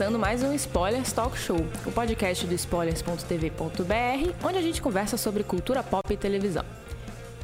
[0.00, 5.44] começando mais um Spoilers Talk Show, o podcast do spoilers.tv.br, onde a gente conversa sobre
[5.44, 6.64] cultura pop e televisão.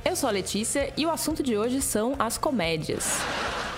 [0.03, 3.19] Eu sou a Letícia e o assunto de hoje são as comédias.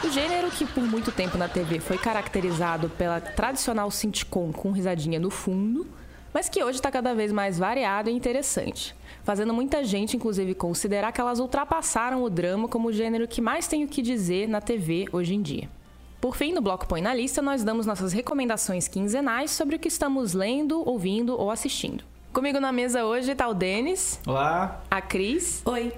[0.05, 5.19] O gênero que por muito tempo na TV foi caracterizado pela tradicional sitcom com risadinha
[5.19, 5.85] no fundo,
[6.33, 11.11] mas que hoje está cada vez mais variado e interessante, fazendo muita gente, inclusive, considerar
[11.11, 14.61] que elas ultrapassaram o drama como o gênero que mais tem o que dizer na
[14.61, 15.78] TV hoje em dia.
[16.21, 19.87] Por fim, no Bloco Põe na Lista, nós damos nossas recomendações quinzenais sobre o que
[19.89, 22.03] estamos lendo, ouvindo ou assistindo.
[22.33, 24.83] Comigo na mesa hoje está o Denis, Olá!
[24.91, 25.93] a Cris Oi,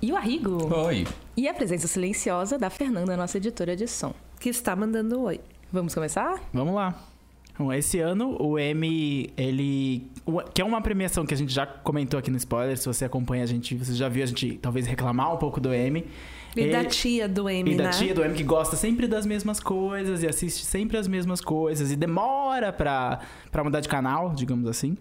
[0.00, 0.72] e o Arrigo.
[0.72, 1.06] Oi!
[1.36, 4.14] E a presença silenciosa da Fernanda, nossa editora de som.
[4.40, 5.40] que está mandando oi.
[5.72, 6.40] Vamos começar?
[6.52, 6.94] Vamos lá.
[7.58, 10.06] Bom, esse ano o Emmy, ele.
[10.54, 12.76] Que é uma premiação que a gente já comentou aqui no spoiler.
[12.76, 15.74] Se você acompanha a gente, você já viu a gente talvez reclamar um pouco do
[15.74, 16.06] Emmy.
[16.56, 17.90] E Ele- da tia do Amy, E da né?
[17.90, 21.90] tia do Emmy que gosta sempre das mesmas coisas e assiste sempre as mesmas coisas
[21.92, 23.20] e demora pra,
[23.52, 24.96] pra mudar de canal, digamos assim.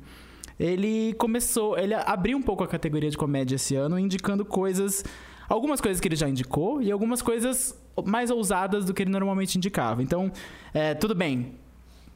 [0.60, 5.04] Ele começou, ele abriu um pouco a categoria de comédia esse ano, indicando coisas,
[5.50, 9.56] algumas coisas que ele já indicou e algumas coisas mais ousadas do que ele normalmente
[9.58, 10.02] indicava.
[10.02, 10.32] Então,
[10.74, 11.54] é, tudo bem,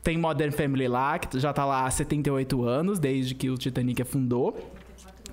[0.04, 4.02] tem Modern Family lá, que já tá lá há 78 anos, desde que o Titanic
[4.02, 4.58] afundou.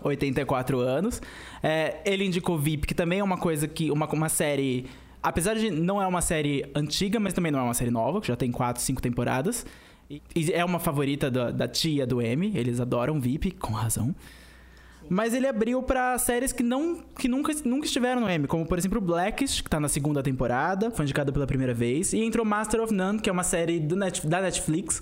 [0.08, 1.20] 84 anos.
[1.62, 3.90] É, ele indicou VIP, que também é uma coisa que.
[3.90, 4.86] Uma, uma série.
[5.22, 8.28] Apesar de não é uma série antiga, mas também não é uma série nova, que
[8.28, 9.66] já tem 4, 5 temporadas.
[10.08, 12.52] E, é uma favorita da, da tia do M.
[12.54, 14.14] Eles adoram VIP, com razão.
[15.08, 18.76] Mas ele abriu pra séries que, não, que nunca, nunca estiveram no M, como por
[18.76, 22.80] exemplo Blackish, que tá na segunda temporada, foi indicada pela primeira vez, e entrou Master
[22.82, 25.00] of None, que é uma série Net, da Netflix,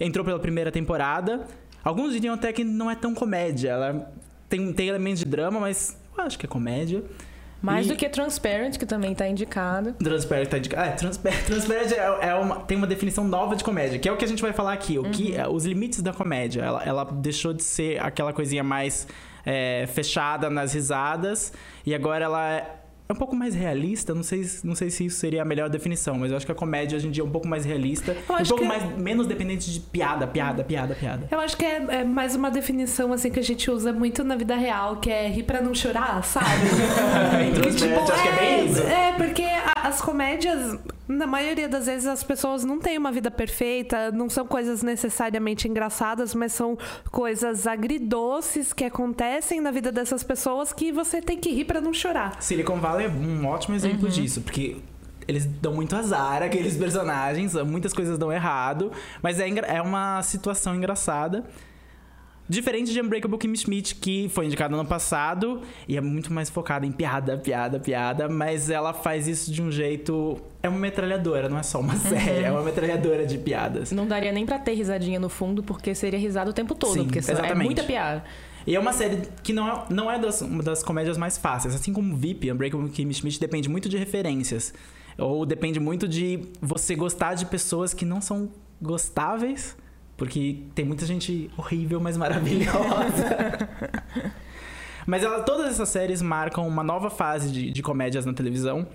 [0.00, 1.46] entrou pela primeira temporada.
[1.84, 4.12] Alguns diriam até que não é tão comédia, ela
[4.52, 7.02] tem, tem elementos de drama, mas eu acho que é comédia.
[7.62, 9.92] Mais E- do que Transparent, que também está indicado.
[9.94, 10.88] Transparent tá indicado.
[10.88, 14.16] É, Transparent, Transparent é, é uma, tem uma definição nova de comédia, que é o
[14.16, 14.98] que a gente vai falar aqui.
[14.98, 16.60] O que, é, os limites da comédia.
[16.60, 19.06] Ela, ela deixou de ser aquela coisinha mais
[19.46, 21.52] é, fechada nas risadas
[21.86, 24.14] e agora ela é um pouco mais realista.
[24.14, 26.54] Não sei, não sei se isso seria a melhor definição, mas eu acho que a
[26.54, 28.12] comédia hoje em dia é um pouco mais realista.
[28.28, 31.28] Um pouco que- mais, menos dependente de piada, piada, piada, piada.
[31.30, 34.36] Eu acho que é, é mais uma definição assim que a gente usa muito na
[34.36, 36.46] vida real, que é rir pra não chorar, sabe?
[37.48, 38.82] Em Transparent, acho que é bem isso.
[38.82, 40.78] é, porque a- as comédias,
[41.12, 45.68] na maioria das vezes, as pessoas não têm uma vida perfeita, não são coisas necessariamente
[45.68, 46.76] engraçadas, mas são
[47.10, 51.92] coisas agridoces que acontecem na vida dessas pessoas que você tem que rir pra não
[51.92, 52.40] chorar.
[52.42, 54.76] Silicon Valley é um ótimo exemplo disso, porque
[55.26, 58.90] eles dão muito azar, aqueles personagens, muitas coisas dão errado,
[59.22, 61.44] mas é, é uma situação engraçada.
[62.48, 66.84] Diferente de Unbreakable Kimmy Schmidt, que foi indicada no passado e é muito mais focada
[66.84, 70.36] em piada, piada, piada, mas ela faz isso de um jeito.
[70.62, 73.92] É uma metralhadora, não é só uma série, é uma metralhadora de piadas.
[73.92, 77.04] Não daria nem pra ter risadinha no fundo, porque seria risada o tempo todo, Sim,
[77.04, 77.64] porque é exatamente.
[77.64, 78.24] muita piada.
[78.66, 81.74] E é uma série que não é, não é das, uma das comédias mais fáceis.
[81.74, 84.72] Assim como VIP, Unbreakable Kimmy Schmidt depende muito de referências.
[85.18, 89.76] Ou depende muito de você gostar de pessoas que não são gostáveis.
[90.16, 93.68] Porque tem muita gente horrível, mas maravilhosa.
[95.06, 98.86] mas ela, todas essas séries marcam uma nova fase de, de comédias na televisão.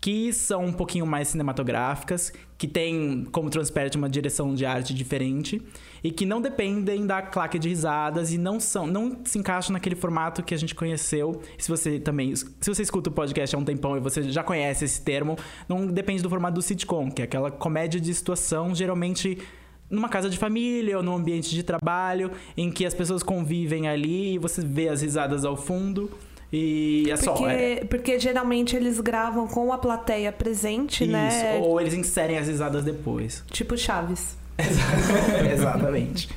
[0.00, 5.60] Que são um pouquinho mais cinematográficas, que tem, como Transparent, uma direção de arte diferente
[6.02, 9.96] e que não dependem da claque de risadas e não são não se encaixam naquele
[9.96, 11.40] formato que a gente conheceu.
[11.58, 14.84] Se você também, se você escuta o podcast há um tempão e você já conhece
[14.84, 15.36] esse termo,
[15.68, 19.38] não depende do formato do sitcom, que é aquela comédia de situação, geralmente
[19.90, 24.34] numa casa de família ou num ambiente de trabalho, em que as pessoas convivem ali
[24.34, 26.10] e você vê as risadas ao fundo.
[26.52, 27.32] E é só.
[27.34, 31.12] Porque, é- porque geralmente eles gravam com a plateia presente, isso.
[31.12, 31.58] né?
[31.62, 33.44] Ou eles inserem as risadas depois.
[33.52, 34.36] Tipo Chaves.
[35.52, 36.28] Exatamente.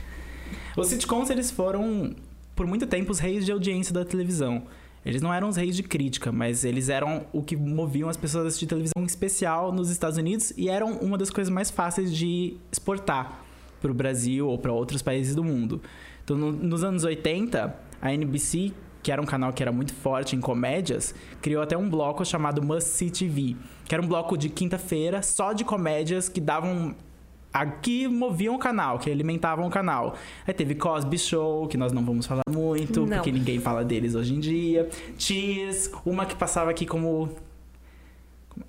[0.77, 2.15] Os sitcoms, eles foram,
[2.55, 4.63] por muito tempo, os reis de audiência da televisão.
[5.05, 8.45] Eles não eram os reis de crítica, mas eles eram o que moviam as pessoas
[8.45, 12.57] a assistir televisão especial nos Estados Unidos e eram uma das coisas mais fáceis de
[12.71, 13.43] exportar
[13.81, 15.81] para o Brasil ou para outros países do mundo.
[16.23, 18.71] Então, no- nos anos 80, a NBC,
[19.01, 22.61] que era um canal que era muito forte em comédias, criou até um bloco chamado
[22.61, 23.55] Must See TV,
[23.85, 26.95] que era um bloco de quinta-feira só de comédias que davam
[27.81, 30.15] que moviam o canal, que alimentavam o canal.
[30.47, 33.17] Aí teve Cosby Show, que nós não vamos falar muito, Não.
[33.17, 34.89] porque ninguém fala deles hoje em dia.
[35.17, 37.29] Cheers, uma que passava aqui como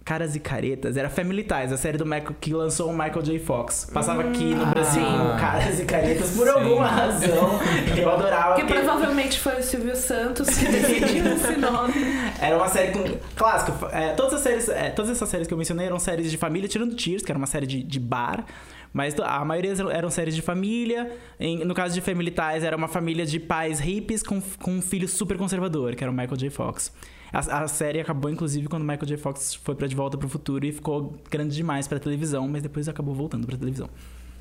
[0.05, 3.39] Caras e Caretas, era Family Ties, a série do Michael que lançou o Michael J.
[3.39, 3.89] Fox.
[3.93, 5.41] Passava aqui no Brasil sim.
[5.41, 6.53] Caras e Caretas por Sim.
[6.55, 7.59] alguma razão.
[7.97, 8.55] Eu adorava.
[8.55, 11.95] Que porque- provavelmente foi o Silvio Santos que decidiu esse nome.
[12.41, 13.03] Era uma série com.
[13.37, 13.73] Clássica.
[13.93, 16.69] é, todas, as séries, é, todas essas séries que eu mencionei eram séries de família,
[16.69, 18.45] tirando Cheers, que era uma série de, de bar.
[18.93, 21.11] Mas a maioria eram- eram séries de família.
[21.41, 24.83] Em- no caso de Family Ties, era uma família de pais hippies com, com um
[24.83, 26.51] filho super conservador, que era o Michael J.
[26.51, 26.93] Fox.
[27.33, 29.17] A, a série acabou, inclusive, quando o Michael J.
[29.17, 32.89] Fox foi pra De Volta pro Futuro e ficou grande demais pra televisão, mas depois
[32.89, 33.89] acabou voltando pra televisão.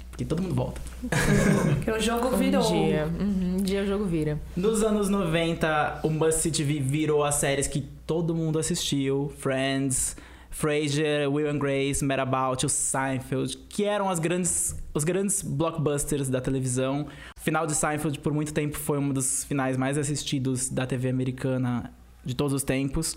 [0.10, 0.82] Porque todo mundo volta.
[1.86, 2.62] Que o jogo Um virou.
[2.62, 3.08] dia.
[3.18, 4.38] Uhum, um dia o jogo vira.
[4.58, 9.32] Nos anos 90, o Must TV virou as séries que todo mundo assistiu.
[9.38, 10.18] Friends,
[10.50, 16.28] Frasier, Will and Grace, Mad About, o Seinfeld, que eram as grandes, os grandes blockbusters
[16.28, 17.08] da televisão.
[17.38, 21.08] O final de Seinfeld, por muito tempo, foi um dos finais mais assistidos da TV
[21.08, 21.90] americana
[22.24, 23.16] de todos os tempos.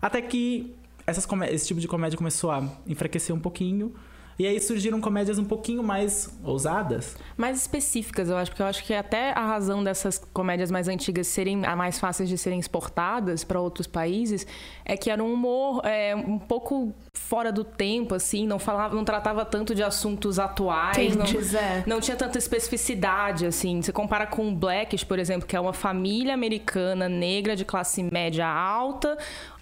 [0.00, 0.74] Até que
[1.06, 3.94] essas esse tipo de comédia começou a enfraquecer um pouquinho.
[4.38, 7.16] E aí surgiram comédias um pouquinho mais ousadas.
[7.36, 11.26] mais específicas, eu acho, porque eu acho que até a razão dessas comédias mais antigas
[11.26, 14.46] serem a mais fáceis de serem exportadas para outros países
[14.84, 19.04] é que era um humor é, um pouco fora do tempo, assim, não falava, não
[19.04, 21.82] tratava tanto de assuntos atuais, não, Quentes, é.
[21.86, 23.82] não tinha tanta especificidade, assim.
[23.82, 28.46] Você compara com Blackish, por exemplo, que é uma família americana negra de classe média
[28.46, 29.18] alta,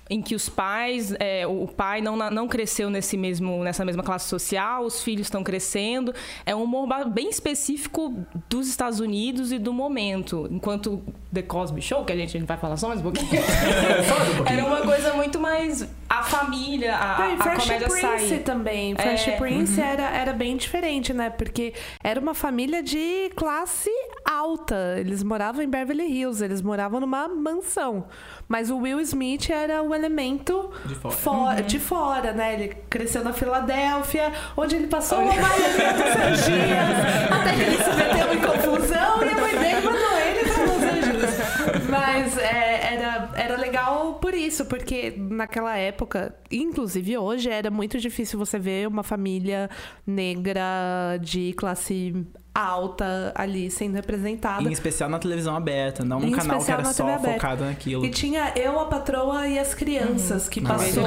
[0.08, 4.28] em que os pais, é, o pai não, não cresceu nesse mesmo, nessa mesma classe
[4.28, 6.14] social, os filhos estão crescendo.
[6.44, 8.14] É um humor bem específico
[8.48, 10.48] dos Estados Unidos e do momento.
[10.50, 13.30] Enquanto The Cosby Show, que a gente vai falar só mais um pouquinho,
[14.46, 18.42] era uma coisa muito mais a família, a, e a Fresh comédia Prince sair.
[18.42, 18.94] também.
[18.94, 21.30] Fresh É, Prince era, era bem diferente, né?
[21.30, 23.90] Porque era uma família de classe
[24.36, 24.96] alta.
[24.98, 28.06] Eles moravam em Beverly Hills, eles moravam numa mansão.
[28.48, 31.14] Mas o Will Smith era o elemento De fora.
[31.16, 32.54] fo- de fora, né?
[32.54, 36.96] Ele cresceu na Filadélfia, onde ele passou a maioria dos seus dias,
[37.32, 40.82] até que ele se meteu em confusão e a mãe dele mandou ele pra Los
[40.82, 41.86] Angeles.
[41.90, 48.38] Mas é, era, era legal por isso, porque naquela época, inclusive hoje, era muito difícil
[48.38, 49.68] você ver uma família
[50.06, 52.26] negra de classe
[52.56, 54.62] alta ali sendo representada.
[54.62, 57.34] Em especial na televisão aberta, não num canal que era só aberta.
[57.34, 58.04] focado naquilo.
[58.04, 61.04] E tinha Eu, a Patroa e as Crianças, que Nossa, passou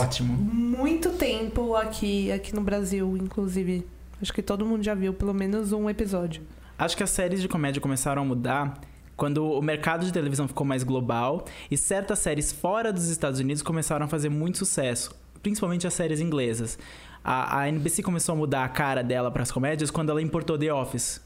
[0.00, 0.32] ótimo.
[0.32, 3.86] muito tempo aqui, aqui no Brasil, inclusive.
[4.20, 6.42] Acho que todo mundo já viu pelo menos um episódio.
[6.76, 8.80] Acho que as séries de comédia começaram a mudar
[9.16, 13.62] quando o mercado de televisão ficou mais global e certas séries fora dos Estados Unidos
[13.62, 16.78] começaram a fazer muito sucesso, principalmente as séries inglesas.
[17.24, 20.58] A, a NBC começou a mudar a cara dela para as comédias quando ela importou
[20.58, 21.20] The Office.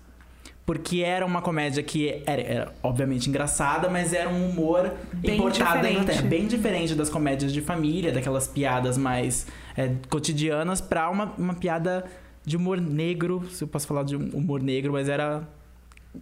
[0.67, 5.87] Porque era uma comédia que era, era, obviamente engraçada, mas era um humor Bem importado
[5.87, 6.23] diferente.
[6.23, 9.47] Bem diferente das comédias de família, daquelas piadas mais
[9.77, 12.05] é, cotidianas, pra uma, uma piada
[12.47, 15.47] de humor negro, se eu posso falar de um humor negro, mas era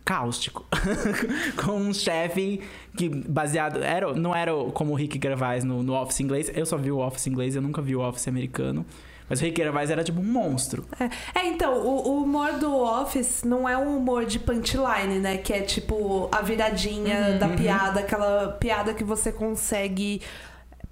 [0.05, 0.65] cáustico.
[1.65, 2.61] com um chefe
[2.97, 6.77] que baseado era não era como o Rick Gervais no, no Office inglês eu só
[6.79, 8.87] vi o Office inglês eu nunca vi o Office americano
[9.33, 12.71] mas o Rick Gervais era tipo um monstro É, é, então, o, o humor do
[12.77, 15.39] Office não é um humor de punchline, né?
[15.39, 20.21] Que é tipo a viradinha da piada, aquela piada que você consegue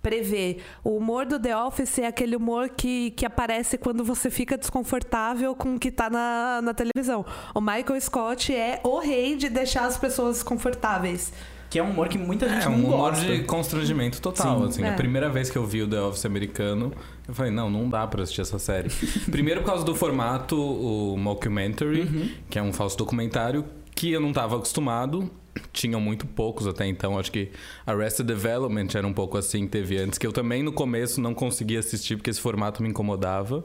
[0.00, 0.62] prever.
[0.82, 5.54] O humor do The Office é aquele humor que, que aparece quando você fica desconfortável
[5.54, 7.26] com o que tá na, na televisão.
[7.54, 11.30] O Michael Scott é o rei de deixar as pessoas desconfortáveis.
[11.70, 14.58] Que é um humor que muita gente É não um humor gosta de constrangimento total,
[14.62, 14.66] Sim.
[14.68, 14.82] assim.
[14.82, 14.88] É.
[14.90, 16.92] A primeira vez que eu vi o The Office americano,
[17.28, 18.90] eu falei, não, não dá pra assistir essa série.
[19.30, 22.28] Primeiro por causa do formato, o mockumentary, Uhum.
[22.50, 25.30] que é um falso documentário, que eu não tava acostumado.
[25.72, 27.18] Tinham muito poucos até então.
[27.18, 27.50] Acho que
[27.86, 31.34] Arrested Development era um pouco assim que teve antes, que eu também no começo não
[31.34, 33.64] conseguia assistir porque esse formato me incomodava.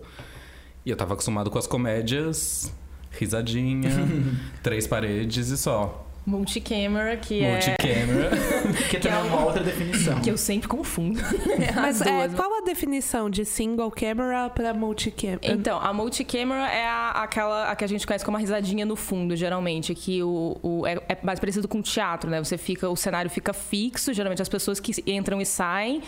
[0.85, 2.71] E eu tava acostumado com as comédias,
[3.11, 3.89] risadinha,
[4.61, 6.04] três paredes e só.
[6.25, 7.51] Multicamera, que é...
[7.51, 8.29] Multicamera.
[8.89, 11.19] que também é uma outra definição Que eu sempre confundo.
[11.75, 15.39] Mas As é, qual a definição de single camera pra multicamera?
[15.43, 18.95] Então, a multicamera é a, aquela a que a gente conhece como a risadinha no
[18.95, 22.43] fundo, geralmente, que o, o- é, é mais parecido com teatro, né?
[22.43, 26.01] Você fica, o cenário fica fixo, geralmente as pessoas que entram e saem,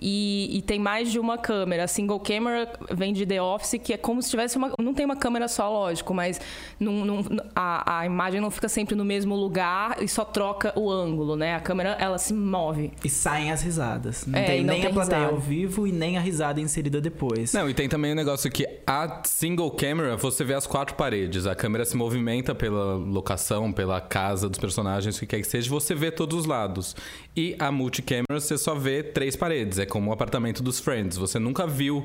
[0.00, 1.84] e, e tem mais de uma câmera.
[1.84, 4.72] A single camera vem de The Office, que é como se tivesse uma.
[4.78, 6.40] Não tem uma câmera só, lógico, mas
[6.78, 7.24] não, não-
[7.56, 9.63] a, a imagem não fica sempre no mesmo lugar.
[9.64, 11.54] Lugar e só troca o ângulo, né?
[11.54, 12.92] A câmera, ela se move.
[13.04, 14.26] E saem as risadas.
[14.26, 15.34] Não É, tem não nem tem a plateia risada.
[15.34, 17.52] ao vivo e nem a risada inserida depois.
[17.52, 21.46] Não, e tem também o negócio que a single camera, você vê as quatro paredes.
[21.46, 25.68] A câmera se movimenta pela locação, pela casa dos personagens, o que quer que seja,
[25.70, 26.94] você vê todos os lados.
[27.36, 29.78] E a multicamera, você só vê três paredes.
[29.78, 31.16] É como o apartamento dos Friends.
[31.16, 32.04] Você nunca viu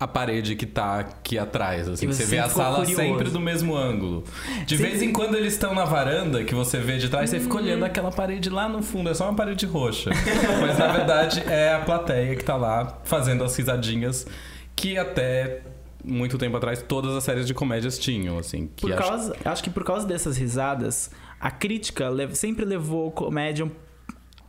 [0.00, 1.86] a parede que tá aqui atrás.
[1.86, 2.96] Assim, E você você vê a sala curioso.
[2.96, 4.24] sempre do mesmo ângulo.
[4.66, 7.54] De vez em quando eles estão na varanda, que você vê de trás, você fica
[7.56, 9.10] olhando aquela parede lá no fundo.
[9.10, 10.08] É só uma parede roxa.
[10.62, 14.26] Mas na verdade é a plateia que tá lá fazendo as risadinhas
[14.74, 15.60] que até
[16.02, 18.70] muito tempo atrás todas as séries de comédias tinham, assim.
[18.74, 23.70] Que Por acho- causa, acho que por causa dessas risadas, a crítica sempre levou comédia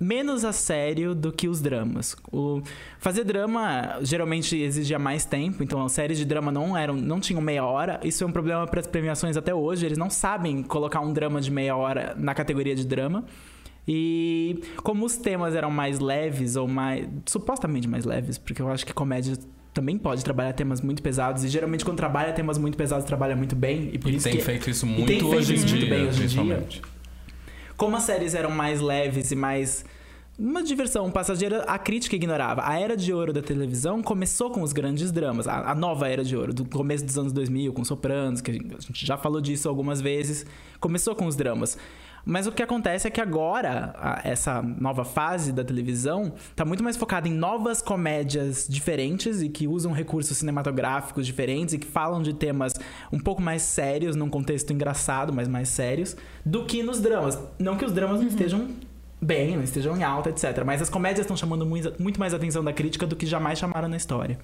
[0.01, 2.15] menos a sério do que os dramas.
[2.31, 2.63] O,
[2.97, 7.39] fazer drama geralmente exigia mais tempo, então as séries de drama não eram, não tinham
[7.39, 7.99] meia hora.
[8.03, 9.85] Isso é um problema para as premiações até hoje.
[9.85, 13.23] Eles não sabem colocar um drama de meia hora na categoria de drama.
[13.87, 18.85] E como os temas eram mais leves ou mais supostamente mais leves, porque eu acho
[18.85, 19.37] que comédia
[19.73, 23.55] também pode trabalhar temas muito pesados e geralmente quando trabalha temas muito pesados trabalha muito
[23.55, 26.23] bem e por E isso tem que feito isso muito hoje em dia, bem hoje
[26.23, 26.63] em dia.
[27.81, 29.83] Como as séries eram mais leves e mais
[30.37, 32.61] uma diversão passageira, a crítica ignorava.
[32.63, 35.47] A era de ouro da televisão começou com os grandes dramas.
[35.47, 38.53] A, a nova era de ouro, do começo dos anos 2000, com Sopranos, que a
[38.53, 40.45] gente já falou disso algumas vezes.
[40.79, 41.75] Começou com os dramas.
[42.25, 46.83] Mas o que acontece é que agora, a- essa nova fase da televisão tá muito
[46.83, 52.21] mais focada em novas comédias diferentes e que usam recursos cinematográficos diferentes e que falam
[52.21, 52.73] de temas
[53.11, 57.39] um pouco mais sérios, num contexto engraçado, mas mais sérios, do que nos dramas.
[57.57, 58.67] Não que os dramas não estejam
[59.21, 60.63] bem, não estejam em alta, etc.
[60.65, 63.87] Mas as comédias estão chamando muito, muito mais atenção da crítica do que jamais chamaram
[63.87, 64.39] na história.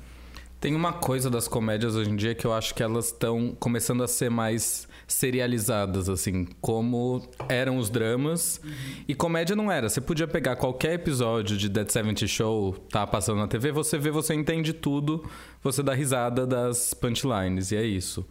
[0.59, 4.03] Tem uma coisa das comédias hoje em dia que eu acho que elas estão começando
[4.03, 8.59] a ser mais serializadas, assim, como eram os dramas.
[9.07, 9.87] E comédia não era.
[9.87, 14.11] Você podia pegar qualquer episódio de Dead 70 Show, tá passando na TV, você vê,
[14.11, 15.23] você entende tudo,
[15.63, 18.27] você dá risada das punchlines, e é isso.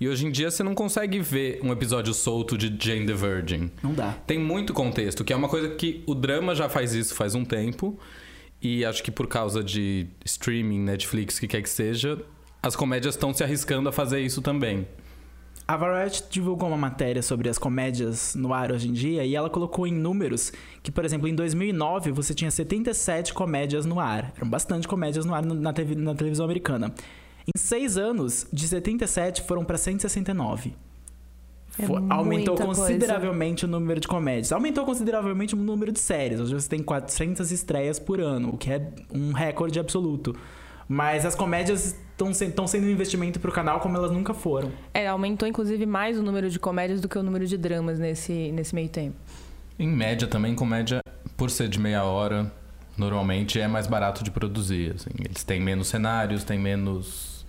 [0.00, 3.70] E hoje em dia você não consegue ver um episódio solto de Jane the Virgin.
[3.82, 4.12] Não dá.
[4.26, 7.44] Tem muito contexto, que é uma coisa que o drama já faz isso faz um
[7.44, 7.98] tempo.
[8.62, 12.18] E acho que por causa de streaming, Netflix, o que quer que seja,
[12.62, 14.86] as comédias estão se arriscando a fazer isso também.
[15.70, 19.48] A Variety divulgou uma matéria sobre as comédias no ar hoje em dia e ela
[19.48, 24.32] colocou em números que, por exemplo, em 2009 você tinha 77 comédias no ar.
[24.36, 26.92] Eram bastante comédias no ar na, TV na televisão americana.
[27.46, 30.74] Em seis anos, de 77 foram para 169.
[31.78, 32.64] É aumentou muita coisa.
[32.64, 34.50] consideravelmente o número de comédias.
[34.50, 36.40] Aumentou consideravelmente o número de séries.
[36.40, 40.34] Hoje você tem 400 estreias por ano, o que é um recorde absoluto.
[40.92, 44.72] Mas as comédias estão sendo um investimento pro canal como elas nunca foram.
[44.92, 48.50] É, aumentou inclusive mais o número de comédias do que o número de dramas nesse,
[48.50, 49.14] nesse meio tempo.
[49.78, 51.00] Em média também, comédia,
[51.36, 52.52] por ser de meia hora,
[52.98, 54.96] normalmente é mais barato de produzir.
[54.96, 55.10] assim.
[55.24, 57.39] Eles têm menos cenários, têm menos,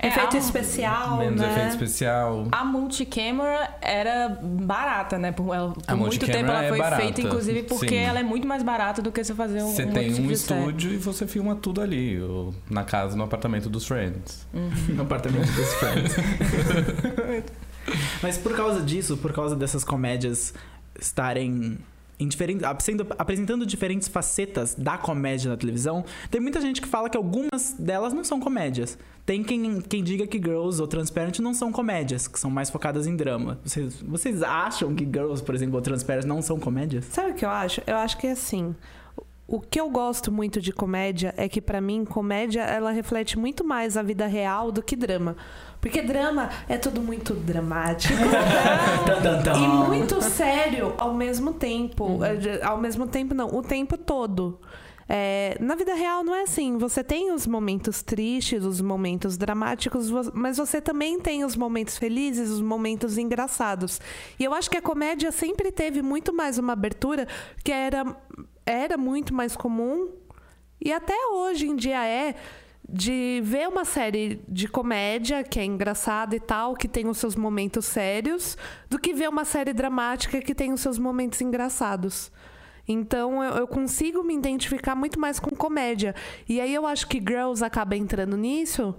[0.00, 1.50] É, Efeito a- especial, menos né?
[1.50, 2.46] efeito especial.
[2.52, 5.32] A multicamera era barata, né?
[5.32, 7.96] Por, ela, por A muito tempo ela é foi barata, feita, inclusive, porque sim.
[7.96, 10.36] ela é muito mais barata do que você fazer um Você um tem tipo um
[10.36, 10.60] série.
[10.60, 14.46] estúdio e você filma tudo ali, ou na casa, no apartamento dos Friends.
[14.88, 16.14] no apartamento dos Friends.
[18.22, 20.54] Mas por causa disso, por causa dessas comédias
[21.00, 21.78] estarem
[22.80, 27.74] sendo, apresentando diferentes facetas da comédia na televisão, tem muita gente que fala que algumas
[27.78, 28.98] delas não são comédias.
[29.24, 33.06] Tem quem, quem diga que Girls ou Transparent não são comédias, que são mais focadas
[33.06, 33.58] em drama.
[33.62, 37.04] Vocês, vocês acham que Girls, por exemplo, ou Transparent não são comédias?
[37.06, 37.82] Sabe o que eu acho?
[37.86, 38.74] Eu acho que é assim.
[39.46, 43.64] O que eu gosto muito de comédia é que pra mim comédia ela reflete muito
[43.64, 45.36] mais a vida real do que drama.
[45.80, 48.12] Porque drama é tudo muito dramático
[49.56, 52.20] E muito sério ao mesmo tempo.
[52.24, 54.60] É, Ao mesmo tempo não, o tempo todo.
[55.10, 56.76] É, na vida real não é assim.
[56.76, 62.50] Você tem os momentos tristes, os momentos dramáticos, mas você também tem os momentos felizes,
[62.50, 64.00] os momentos engraçados.
[64.38, 67.26] E eu acho que a comédia sempre teve muito mais uma abertura
[67.64, 68.04] que era,
[68.66, 70.10] era muito mais comum
[70.80, 72.34] e até hoje em dia é
[72.88, 77.36] de ver uma série de comédia que é engraçada e tal, que tem os seus
[77.36, 78.56] momentos sérios,
[78.88, 82.32] do que ver uma série dramática que tem os seus momentos engraçados.
[82.86, 86.14] Então eu, eu consigo me identificar muito mais com comédia.
[86.48, 88.94] E aí eu acho que Girls acaba entrando nisso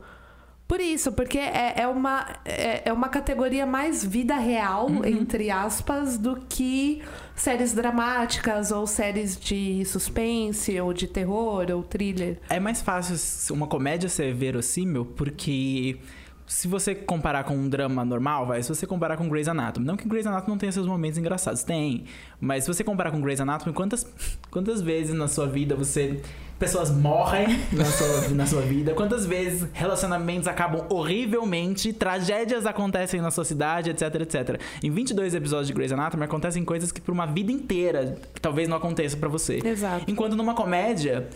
[0.69, 6.15] por isso, porque é, é uma, é, é uma categoria mais vida real, entre aspas,
[6.15, 7.01] do que
[7.35, 12.37] séries dramáticas ou séries de suspense ou de terror ou thriller.
[12.47, 15.97] É mais fácil uma comédia ser verossímil porque
[16.45, 19.97] se você comparar com um drama normal, vai, se você comparar com Grey's Anatomy, não
[19.97, 22.05] que Grey's Anatomy não tenha seus momentos engraçados, tem,
[22.39, 24.05] mas se você comparar com Grey's Anatomy, quantas,
[24.51, 26.21] quantas vezes na sua vida você
[26.59, 33.31] pessoas morrem na sua, na sua vida, quantas vezes relacionamentos acabam horrivelmente, tragédias acontecem na
[33.31, 34.61] sua cidade, etc, etc.
[34.83, 38.75] Em 22 episódios de Grey's Anatomy acontecem coisas que por uma vida inteira talvez não
[38.75, 39.59] aconteça pra você.
[39.63, 40.03] Exato.
[40.05, 41.29] Enquanto numa comédia,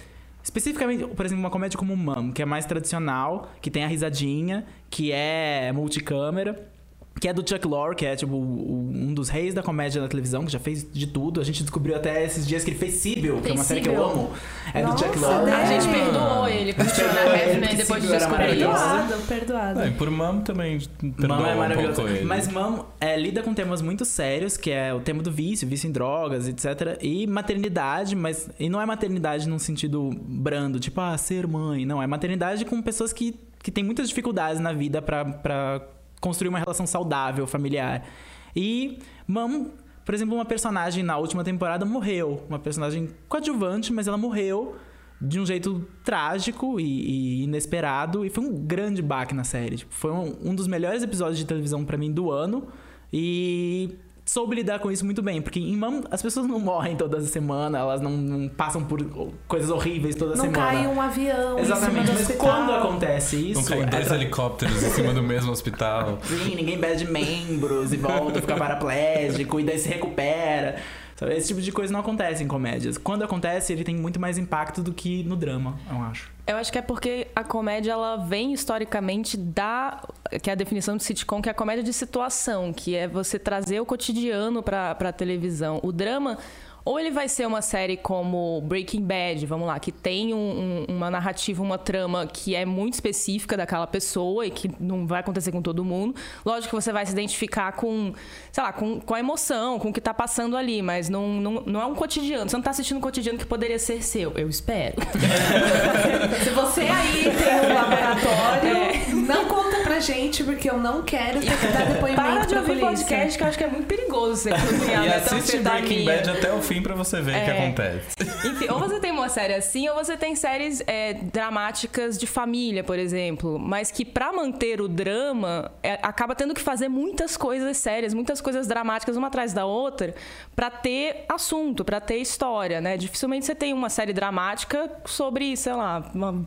[0.43, 4.65] especificamente, por exemplo, uma comédia como Mom, que é mais tradicional, que tem a risadinha,
[4.89, 6.72] que é multicâmera,
[7.19, 10.43] que é do Chuck Lorre, que é tipo um dos reis da comédia na televisão,
[10.45, 11.39] que já fez de tudo.
[11.39, 13.89] A gente descobriu até esses dias que ele fez Sibyl, que é uma série que
[13.89, 14.31] eu amo.
[14.73, 15.51] É do Nossa, Chuck Lorre.
[15.51, 18.47] A gente perdoou ele por Batman porque depois de descobrir.
[18.47, 19.79] Perdoado, perdoado.
[19.79, 21.95] Ah, e por Mom também Mam é um maravilhoso.
[21.95, 22.25] pouco ele.
[22.25, 25.87] Mas Mam é, lida com temas muito sérios, que é o tema do vício, vício
[25.87, 26.97] em drogas, etc.
[27.01, 28.49] E maternidade, mas.
[28.59, 31.85] E não é maternidade num sentido brando, tipo, ah, ser mãe.
[31.85, 35.81] Não, é maternidade com pessoas que, que têm muitas dificuldades na vida pra, pra
[36.23, 38.07] construir uma relação saudável, familiar.
[38.55, 39.71] E Mam.
[40.05, 42.43] Por exemplo, uma personagem na última temporada morreu.
[42.49, 44.75] Uma personagem coadjuvante, mas ela morreu
[45.21, 48.25] de um jeito trágico e, e inesperado.
[48.25, 49.77] E foi um grande baque na série.
[49.77, 52.67] Tipo, foi um, um dos melhores episódios de televisão pra mim do ano.
[53.11, 55.41] E soube lidar com isso muito bem.
[55.41, 59.03] Porque em Mam, as pessoas não morrem toda semana, elas não, não passam por
[59.47, 60.65] coisas horríveis toda Não semana.
[60.65, 62.47] cai um avião Exatamente, em cima do mas hospital.
[62.47, 63.59] quando acontece isso.
[63.61, 66.19] Não caem é dois tra- helicópteros em cima do mesmo hospital.
[66.23, 70.75] Sim, ninguém perde membros e volta a ficar paraplégico e daí se recupera.
[71.15, 71.35] Sabe?
[71.35, 72.97] Esse tipo de coisa não acontece em comédias.
[72.97, 76.31] Quando acontece, ele tem muito mais impacto do que no drama, eu acho.
[76.45, 80.01] Eu acho que é porque a comédia ela vem historicamente da
[80.41, 83.39] que é a definição de sitcom, que é a comédia de situação, que é você
[83.39, 85.79] trazer o cotidiano para televisão.
[85.83, 86.37] O drama
[86.85, 90.95] ou ele vai ser uma série como Breaking Bad, vamos lá, que tem um- um-
[90.95, 95.51] uma narrativa, uma trama que é muito específica daquela pessoa e que não vai acontecer
[95.51, 96.15] com todo mundo.
[96.45, 98.13] Lógico que você vai se identificar com,
[98.51, 101.63] sei lá, com, com a emoção, com o que tá passando ali, mas não, não,
[101.65, 102.49] não é um cotidiano.
[102.49, 104.31] Você não tá assistindo um cotidiano que poderia ser seu.
[104.35, 104.95] Eu espero.
[106.43, 109.05] Se você aí tem um laboratório, É.
[109.13, 112.59] não conta pra gente, porque eu não quero ter que dar depoimento Para de pra
[112.59, 113.05] ouvir polícia.
[113.05, 115.79] podcast, que eu acho que é muito perigoso você cozinhar E assiste metanfetamina.
[115.79, 117.63] Breaking Bad até o fim pra você ver o que É.
[117.63, 118.15] acontece.
[118.47, 122.83] Enfim, ou você tem uma série assim, ou você tem séries é, dramáticas de família,
[122.83, 123.59] por exemplo.
[123.59, 128.41] Mas que pra manter o drama, é, acaba tendo que fazer muitas coisas sérias, muitas
[128.41, 130.13] coisas dramáticas uma atrás da outra,
[130.55, 132.97] pra ter assunto, pra ter história, né?
[132.97, 136.45] Dificilmente você tem uma série dramática sobre, sei lá, uma.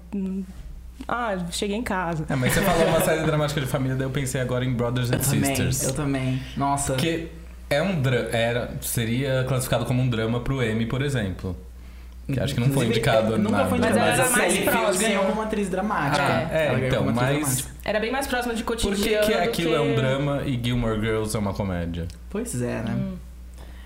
[1.07, 2.25] Ah, cheguei em casa.
[2.29, 5.11] É, mas você falou uma série dramática de família, daí eu pensei agora em Brothers
[5.11, 5.83] and Eu também, Sisters.
[5.85, 6.43] eu também.
[6.57, 6.95] Nossa.
[6.95, 7.29] Que
[7.69, 8.01] é um
[8.33, 11.57] era seria classificado como um drama pro Emmy, por exemplo.
[12.33, 13.69] Que acho que não foi indicado é, Nunca nada.
[13.69, 15.09] foi Mas indicado, ela mas era a mais Sally Fields próxima.
[15.09, 16.23] ganhou como atriz dramática.
[16.25, 17.71] É, Ela ganhou então, mas- dramática.
[17.85, 19.25] Era bem mais próximo de Por cotidiano.
[19.27, 19.77] que, que do aquilo que...
[19.77, 22.09] é um drama e Gilmore Girls é uma comédia?
[22.29, 23.13] Pois é, né?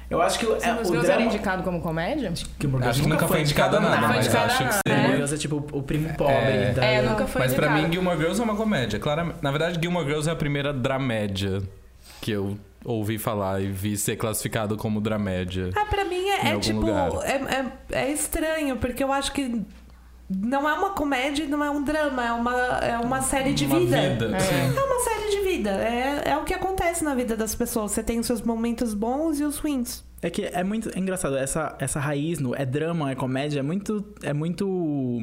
[0.09, 1.12] Eu acho que o, é, Mas o Girls drama...
[1.12, 2.33] era indicado como comédia?
[2.59, 4.81] Gilmore Acho que nunca foi indicado a nada, foi mas indicado a acho que nada,
[4.87, 4.97] seria.
[4.99, 6.73] Gilmore Girls é tipo o primo pobre É.
[6.73, 6.85] da...
[6.85, 7.87] É, nunca foi Mas pra indicado.
[7.88, 8.99] mim, Gilmore Girls é uma comédia.
[8.99, 9.37] Claramente.
[9.43, 11.62] Na verdade, Gilmore Girls é a primeira dramédia
[12.23, 15.71] que eu ouvi falar e vi ser classificado como dramédia.
[15.75, 16.88] Ah, pra mim é, é tipo.
[16.88, 19.62] É, é, é estranho, porque eu acho que
[20.29, 23.81] não é uma comédia, não é um drama, é uma, é uma série de Uma
[23.81, 24.40] vida.
[24.40, 24.79] sim.
[24.79, 25.71] É uma série de vida.
[25.71, 27.90] É, é o que acontece na vida das pessoas.
[27.90, 30.05] Você tem os seus momentos bons e os ruins.
[30.23, 33.62] É que é muito é engraçado, essa, essa raiz no é drama, é comédia, é
[33.62, 35.23] muito, é muito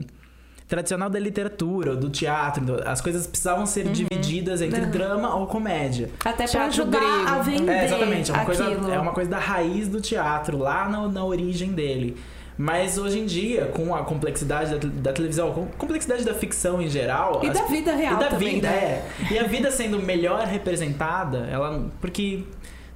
[0.67, 2.81] tradicional da literatura, do teatro.
[2.85, 4.91] As coisas precisavam ser divididas entre Uhum.
[4.91, 6.09] drama ou comédia.
[6.19, 7.27] Até pra Teatro ajudar grego.
[7.29, 8.31] a vender É, exatamente.
[8.31, 12.17] É uma, coisa, é uma coisa da raiz do teatro, lá na, na origem dele.
[12.59, 16.81] Mas hoje em dia, com a complexidade da, da televisão, com a complexidade da ficção
[16.81, 17.39] em geral.
[17.43, 18.75] E as- da vida real E da também, vida, né?
[18.75, 19.03] é.
[19.31, 21.85] E a vida sendo melhor representada, ela.
[22.01, 22.43] Porque.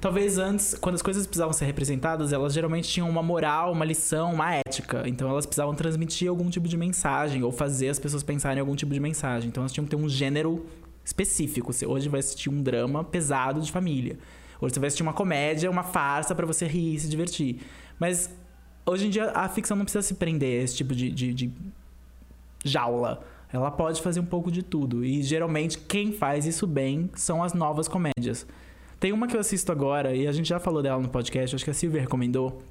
[0.01, 4.33] Talvez antes, quando as coisas precisavam ser representadas, elas geralmente tinham uma moral, uma lição,
[4.33, 5.07] uma ética.
[5.07, 8.75] Então elas precisavam transmitir algum tipo de mensagem ou fazer as pessoas pensarem em algum
[8.75, 9.49] tipo de mensagem.
[9.49, 10.65] Então elas tinham que ter um gênero
[11.05, 11.71] específico.
[11.71, 14.17] Você hoje vai assistir um drama pesado de família.
[14.59, 17.59] Hoje você vai assistir uma comédia, uma farsa pra você rir e se divertir.
[17.99, 18.27] Mas
[18.83, 21.51] hoje em dia a ficção não precisa se prender a esse tipo de, de, de
[22.65, 23.23] jaula.
[23.53, 25.05] Ela pode fazer um pouco de tudo.
[25.05, 28.47] E geralmente quem faz isso bem são as novas comédias.
[29.01, 31.65] Tem uma que eu assisto agora, e a gente já falou dela no podcast, acho
[31.65, 32.61] que a Silvia recomendou,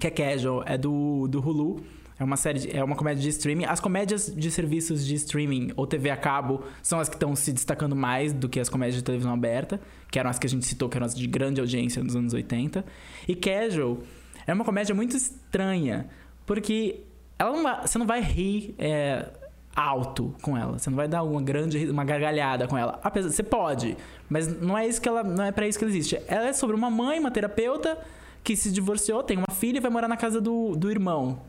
[0.00, 1.84] que é Casual, é do, do Hulu.
[2.18, 3.64] É uma série, de- é uma comédia de streaming.
[3.66, 7.52] As comédias de serviços de streaming ou TV a cabo são as que estão se
[7.52, 9.78] destacando mais do que as comédias de televisão aberta,
[10.10, 12.32] que eram as que a gente citou, que eram as de grande audiência nos anos
[12.32, 12.82] 80.
[13.28, 13.98] E Casual
[14.46, 16.06] é uma comédia muito estranha,
[16.46, 17.00] porque
[17.38, 19.28] ela não você não vai rir é,
[19.74, 20.78] alto com ela.
[20.78, 22.98] Você não vai dar uma grande uma gargalhada com ela.
[23.02, 23.96] Apesar, você pode,
[24.28, 26.20] mas não é isso que ela, não é para isso que ela existe.
[26.28, 27.98] Ela é sobre uma mãe, uma terapeuta
[28.42, 31.40] que se divorciou, tem uma filha e vai morar na casa do, do irmão.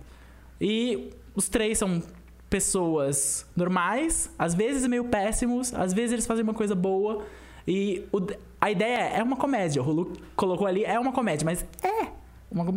[0.60, 2.02] E os três são
[2.50, 7.24] pessoas normais, às vezes meio péssimos, às vezes eles fazem uma coisa boa.
[7.68, 8.26] E o-
[8.62, 9.82] a ideia é, é uma comédia.
[9.82, 12.08] O Hulu colocou ali, é uma comédia, mas é.
[12.56, 12.74] Uma,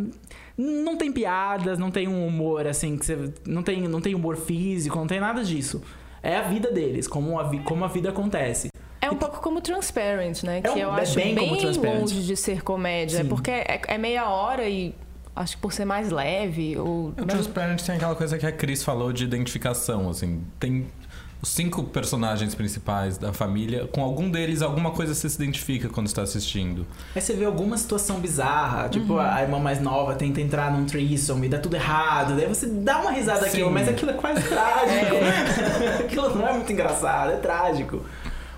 [0.57, 4.35] não tem piadas, não tem um humor assim, que você, não, tem, não tem humor
[4.35, 5.81] físico, não tem nada disso.
[6.21, 8.67] É a vida deles, como a, vi- como a vida acontece.
[9.01, 10.57] É um pouco como Transparent, né?
[10.57, 13.23] É que um- eu é acho bem bem, longe de ser comédia.
[13.23, 13.29] Sim.
[13.29, 14.93] Porque é, é meia hora e
[15.33, 16.77] acho que por ser mais leve.
[16.77, 20.43] Ou, O Transparent tem aquela coisa que a Cris falou de identificação, assim.
[20.59, 20.87] Tem
[21.41, 26.07] os cinco personagens principais da família, com algum deles, alguma coisa você se identifica quando
[26.07, 26.85] está assistindo.
[27.15, 31.47] Aí você vê alguma situação bizarra, tipo a irmã mais nova tenta entrar num threesome
[31.47, 33.47] e dá tudo errado, daí você dá uma risada Sim.
[33.47, 35.15] aquilo, mas aquilo é quase trágico.
[36.03, 38.03] aquilo não é muito engraçado, é trágico.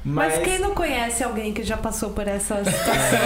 [0.04, 0.34] Mas...
[0.34, 3.20] Mas, quem não conhece alguém que já passou por essa situação?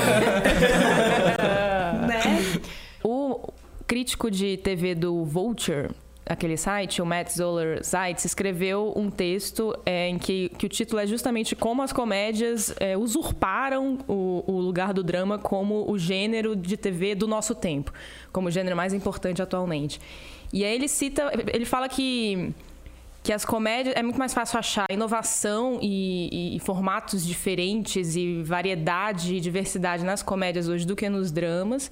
[2.06, 2.60] né?
[3.02, 3.54] O
[3.88, 5.91] crítico de TV do Vulture,
[6.26, 11.00] aquele site, o Matt Zoller Seitz, escreveu um texto é, em que, que o título
[11.00, 16.56] é justamente como as comédias é, usurparam o, o lugar do drama como o gênero
[16.56, 17.94] de TV do nosso tempo,
[18.32, 20.00] como o gênero mais importante atualmente.
[20.52, 22.54] E aí ele cita, ele fala que
[23.24, 28.44] que as comédias é muito mais fácil achar inovação e, e- e formatos diferentes e
[28.44, 31.92] variedade e diversidade nas comédias hoje do que nos dramas.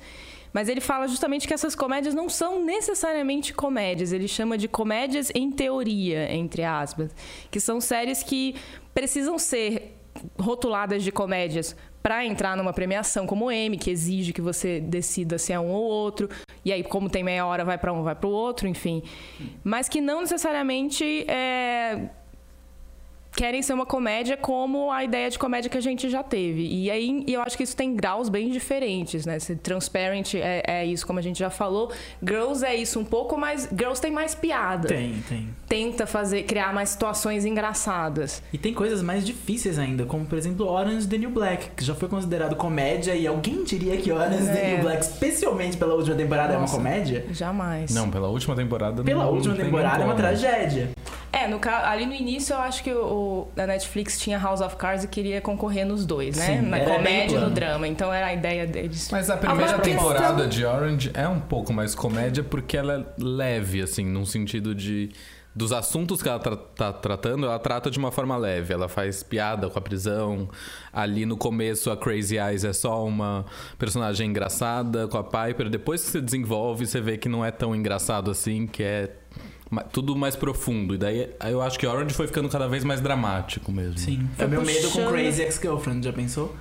[0.53, 4.13] Mas ele fala justamente que essas comédias não são necessariamente comédias.
[4.13, 7.11] Ele chama de comédias em teoria, entre aspas.
[7.49, 8.55] Que são séries que
[8.93, 9.97] precisam ser
[10.39, 15.37] rotuladas de comédias para entrar numa premiação como o Emmy, que exige que você decida
[15.37, 16.29] se é um ou outro.
[16.63, 19.01] E aí, como tem meia hora, vai para um, vai para o outro, enfim.
[19.63, 22.09] Mas que não necessariamente é,
[23.36, 26.67] querem ser uma comédia como a ideia de comédia que a gente já teve.
[26.67, 29.39] E aí eu acho que isso tem graus bem diferentes, né?
[29.39, 31.91] Se Transparent é, é isso, como a gente já falou.
[32.22, 34.88] Girls é isso um pouco, mas Girls tem mais piada.
[34.88, 35.50] tem, tem.
[35.67, 38.43] Tenta fazer, criar mais situações engraçadas.
[38.54, 41.84] E tem coisas mais difíceis ainda, como por exemplo Orange is the New Black, que
[41.84, 44.74] já foi considerado comédia e alguém diria que Orange is the É.
[44.74, 46.76] New Black, especialmente pela última temporada, Nossa.
[46.76, 47.26] é uma comédia?
[47.32, 47.93] Jamais.
[47.93, 50.91] Não, pela última temporada Pela não última tem temporada é uma tragédia.
[51.32, 53.06] É, no, ali no início eu acho que o,
[53.57, 56.57] a Netflix tinha House of Cards e queria concorrer nos dois, né?
[56.57, 57.88] Sim, Na comédia e no drama.
[57.88, 59.09] Então era a ideia deles.
[59.12, 62.93] Mas a primeira uma temporada questão- de Orange é um pouco mais comédia porque ela
[63.17, 65.09] é leve, assim, num sentido de.
[65.55, 68.73] Dos assuntos que ela tra- tá tratando, ela trata de uma forma leve.
[68.73, 70.49] Ela faz piada com a prisão.
[70.91, 73.45] Ali no começo, a Crazy Eyes é só uma
[73.77, 75.69] personagem engraçada com a Piper.
[75.69, 79.12] Depois que você desenvolve, você vê que não é tão engraçado assim, que é
[79.91, 80.95] tudo mais profundo.
[80.95, 83.97] E daí eu acho que Orange foi ficando cada vez mais dramático mesmo.
[83.97, 84.27] Sim.
[84.36, 86.55] Foi É o meu medo com Crazy Ex-Girlfriend, já pensou?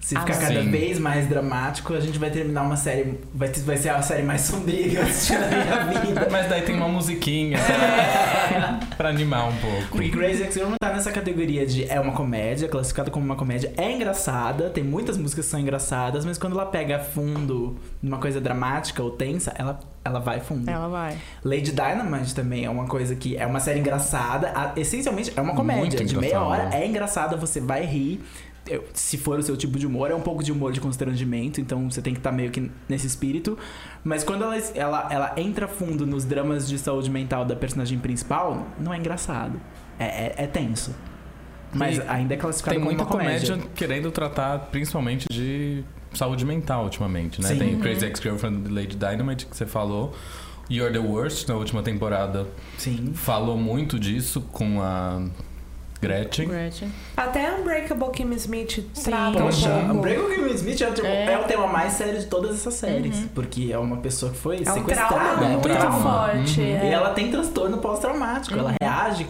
[0.00, 0.70] Se Ah, ficar cada sim.
[0.70, 3.18] vez mais dramático, a gente vai terminar uma série.
[3.34, 6.28] Vai, ter- vai ser a série mais sombria que eu assisti na minha vida.
[6.30, 9.88] Mas daí tem uma musiquinha pra, pra animar um pouco.
[9.90, 13.90] Porque Crazy Ex-Girlfriend tá nessa categoria de é uma comédia, classificada como uma comédia, é
[13.90, 19.02] engraçada, tem muitas músicas que são engraçadas, mas quando ela pega fundo numa coisa dramática
[19.02, 20.70] ou tensa, ela, ela vai fundo.
[20.70, 21.16] Ela vai.
[21.44, 25.54] Lady Dynamite também é uma coisa que é uma série engraçada, a- essencialmente é uma
[25.56, 25.80] comédia.
[25.80, 28.20] Muito de meia hora é engraçada, você vai rir.
[28.92, 31.90] Se for o seu tipo de humor, é um pouco de humor de constrangimento, então
[31.90, 33.58] você tem que estar meio que nesse espírito.
[34.04, 38.66] Mas quando ela, ela, ela entra fundo nos dramas de saúde mental da personagem principal,
[38.78, 39.60] não é engraçado.
[39.98, 40.94] É, é, é tenso.
[41.72, 43.50] Mas E ainda é classificado como uma comédia.
[43.54, 47.48] comédia querendo tratar principalmente de saúde mental ultimamente, né?
[47.48, 47.58] Sim.
[47.58, 50.14] Tem Crazy Ex-Girlfriend de Lady Dynamite, que você falou.
[50.70, 53.12] You're the Worst, na última temporada, Sim.
[53.14, 55.22] falou muito disso com a
[56.00, 56.46] Gretchen.
[56.48, 56.90] Gretchen.
[57.16, 59.94] Até Unbreakable Kim Smith trata Poxa, um pouco.
[59.94, 61.32] Unbreakable Kimmy Smith é o, tema, É.
[61.32, 63.26] é o tema mais sério de todas essas séries.
[63.34, 65.14] Porque é uma pessoa que foi É um sequestrada.
[65.14, 66.02] trauma é um muito trauma.
[66.02, 66.60] forte.
[66.60, 66.66] Uhum.
[66.66, 66.90] é.
[66.90, 68.56] E ela tem transtorno pós-traumático.
[68.58, 69.26] Ela reage,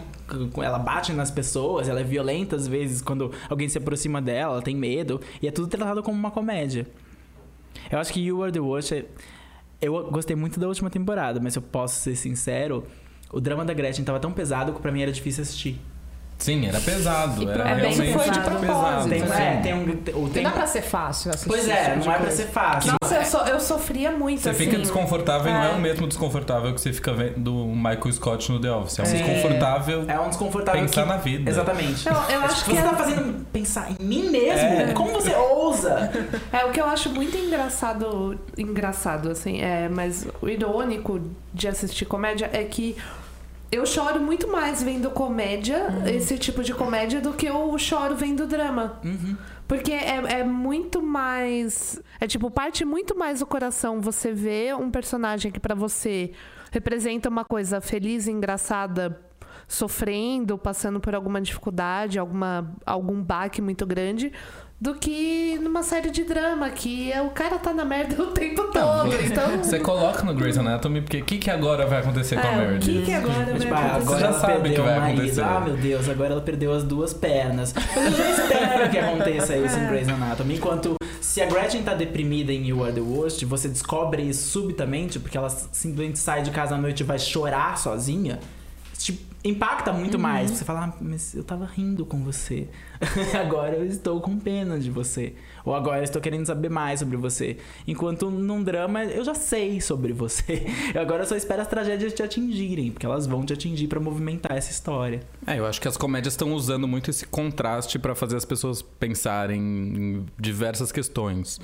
[0.62, 4.62] ela bate nas pessoas, ela é violenta às vezes quando alguém se aproxima dela, ela
[4.62, 5.20] tem medo.
[5.40, 6.86] E é tudo tratado como uma comédia.
[7.90, 8.90] Eu acho que You Are the Worst.
[8.92, 9.04] é-
[9.80, 12.84] Eu gostei muito da última temporada, mas se eu posso ser sincero,
[13.30, 15.78] o drama da Gretchen tava tão pesado que pra mim era difícil assistir.
[16.38, 17.42] Sim, era pesado.
[17.42, 18.50] E Era é bem realmente foi de pesado.
[18.66, 19.56] propósito, Tem, né?
[19.58, 19.82] é, tem um.
[20.18, 22.30] O Não tem, dá pra ser fácil assistir pois é, tipo de não é pra
[22.30, 22.92] ser fácil.
[23.02, 24.64] Nossa, eu, so- eu sofria muito, Você assim.
[24.66, 25.74] fica desconfortável e não é É.
[25.74, 28.98] o mesmo desconfortável que você fica vendo o Michael Scott no The Office.
[28.98, 29.16] É um Sim.
[29.16, 31.50] desconfortável É um desconfortável pensar que- na vida.
[31.50, 32.04] Exatamente.
[32.06, 34.60] Não, eu acho Você que tá é, fazendo pensar em mim mesmo?
[34.68, 34.92] É.
[34.92, 36.10] Como você ousa?
[36.52, 41.18] é o que eu acho muito engraçado, engraçado assim, é, mas o irônico
[41.54, 42.94] de assistir comédia é que
[43.70, 48.46] eu choro muito mais vendo comédia, esse tipo de comédia, do que eu choro vendo
[48.46, 49.00] drama.
[49.66, 52.00] Porque é, é muito mais.
[52.20, 56.32] É tipo, parte muito mais do coração você vê um personagem que pra você
[56.70, 59.20] representa uma coisa feliz e engraçada,
[59.66, 64.32] sofrendo, passando por alguma dificuldade, alguma, algum baque muito grande.
[64.78, 68.62] Do que numa série de drama, que é, o cara tá na merda o tempo
[68.70, 69.10] todo.
[69.24, 69.56] Então.
[69.64, 72.54] Você coloca no Grey's Anatomy, porque o que, que agora vai acontecer com a É,
[72.54, 72.92] o Meredith?
[72.98, 74.02] que, que agora É, tipo, vai ah, acontecer?
[74.02, 75.40] agora já ela sabe o que perdeu vai acontecer.
[75.40, 77.72] Ah, meu Deus, agora ela perdeu as duas pernas.
[77.72, 80.56] Mas eu já espero que aconteça isso em Grey's Anatomy.
[80.56, 85.18] Enquanto se a Gretchen tá deprimida em You Are The Worst, você descobre isso subitamente,
[85.18, 88.38] porque ela simplesmente sai de casa à noite e vai chorar sozinha,
[88.98, 89.12] te
[89.48, 90.50] impacta muito mais.
[90.50, 92.68] Você fala, ah, mas eu tava rindo com você.
[93.38, 95.34] agora eu estou com pena de você.
[95.64, 97.56] Ou agora eu estou querendo saber mais sobre você.
[97.86, 100.66] Enquanto num drama eu já sei sobre você.
[100.94, 103.98] E agora eu só espero as tragédias te atingirem, porque elas vão te atingir pra
[103.98, 105.20] movimentar essa história.
[105.46, 108.82] É, eu acho que as comédias estão usando muito esse contraste pra fazer as pessoas
[108.82, 111.60] pensarem em diversas questões.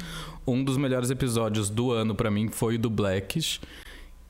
[0.47, 3.61] Um dos melhores episódios do ano pra mim foi o do Blackish,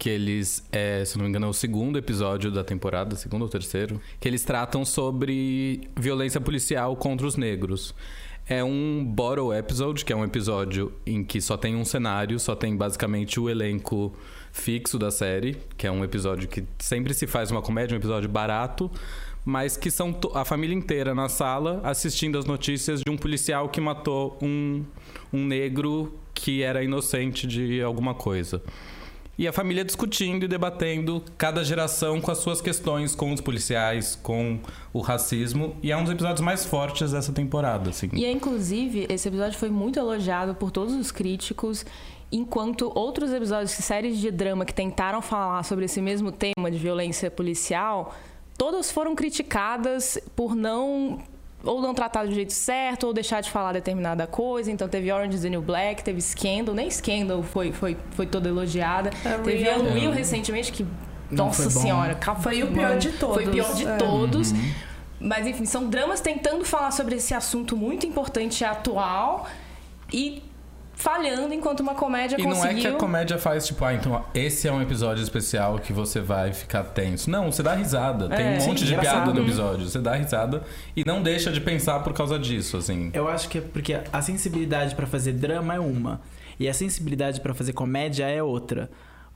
[0.03, 3.49] que eles, é, se não me engano, é o segundo episódio da temporada, segundo ou
[3.49, 7.95] terceiro, que eles tratam sobre violência policial contra os negros.
[8.45, 12.57] É um bottle episode, que é um episódio em que só tem um cenário, só
[12.57, 14.13] tem basicamente o elenco
[14.51, 18.29] fixo da série, que é um episódio que sempre se faz uma comédia, um episódio
[18.29, 18.91] barato,
[19.45, 23.81] mas que são a família inteira na sala assistindo as notícias de um policial que
[23.81, 24.85] matou um,
[25.33, 28.61] um negro que era inocente de alguma coisa.
[29.39, 34.15] E a família discutindo e debatendo cada geração com as suas questões com os policiais,
[34.23, 34.59] com
[34.93, 35.75] o racismo.
[35.83, 38.11] E é um dos episódios mais fortes dessa temporada, assim.
[38.13, 41.85] E, inclusive, esse episódio foi muito elogiado por todos os críticos,
[42.31, 47.31] enquanto outros episódios, séries de drama que tentaram falar sobre esse mesmo tema de violência
[47.31, 48.15] policial,
[48.59, 51.19] todas foram criticadas por não
[51.65, 54.71] ou não tratar do jeito certo, ou deixar de falar determinada coisa.
[54.71, 58.49] Então teve Orange is the New Black, teve Scandal, nem Scandal foi, foi, foi toda
[58.49, 59.11] elogiada.
[59.25, 60.85] A teve Real- Unreal recentemente, que,
[61.31, 63.49] Não nossa senhora, Foi o pior de Foi o todos.
[63.55, 63.97] pior de É.
[63.97, 64.53] todos.
[65.21, 69.47] Mas enfim, são dramas tentando falar sobre esse assunto muito importante e atual
[70.13, 70.43] e
[71.03, 72.81] falhando enquanto uma comédia E não é conseguiu.
[72.81, 76.53] que a comédia faz tipo, ah, então esse é um episódio especial que você vai
[76.53, 77.29] ficar tenso.
[77.29, 78.29] Não, você dá risada.
[78.29, 78.57] Tem É.
[78.57, 79.25] um Sim, monte de engraçado.
[79.25, 79.89] piada no episódio.
[79.89, 80.63] Você dá risada
[80.97, 83.11] e não deixa de pensar por causa disso, assim.
[83.13, 86.21] Eu acho que é porque a sensibilidade pra fazer drama é uma
[86.61, 88.89] e a sensibilidade pra fazer comédia é outra.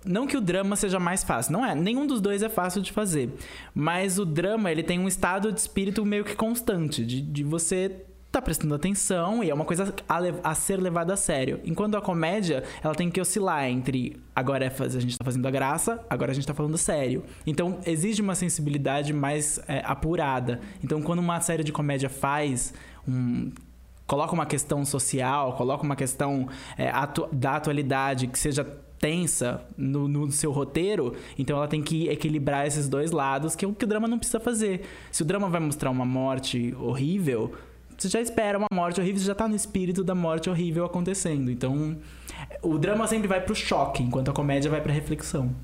[0.04, 1.74] Não que o drama seja mais fácil, não é.
[1.74, 3.28] Nenhum dos dois é fácil de fazer.
[3.74, 7.90] Mas o drama, ele tem um estado de espírito meio que constante, de, de você
[8.36, 11.60] tá prestando atenção e é uma coisa a, a ser levada a sério.
[11.64, 15.50] Enquanto a comédia, ela tem que oscilar entre agora é a gente tá fazendo a
[15.50, 17.24] graça, agora a gente tá falando sério.
[17.46, 20.60] Então, exige uma sensibilidade mais é, apurada.
[20.84, 22.74] Então, quando uma série de comédia faz
[23.08, 23.50] um
[24.06, 28.64] coloca uma questão social, coloca uma questão é, atu- da atualidade que seja
[28.98, 33.68] tensa no, no seu roteiro, então ela tem que equilibrar esses dois lados, que é
[33.68, 34.82] o que o drama não precisa fazer.
[35.10, 37.52] Se o drama vai mostrar uma morte horrível,
[37.96, 41.50] você já espera uma morte horrível, você já tá no espírito da morte horrível acontecendo.
[41.50, 41.96] Então,
[42.62, 45.54] o drama sempre vai pro choque, enquanto a comédia vai pra reflexão.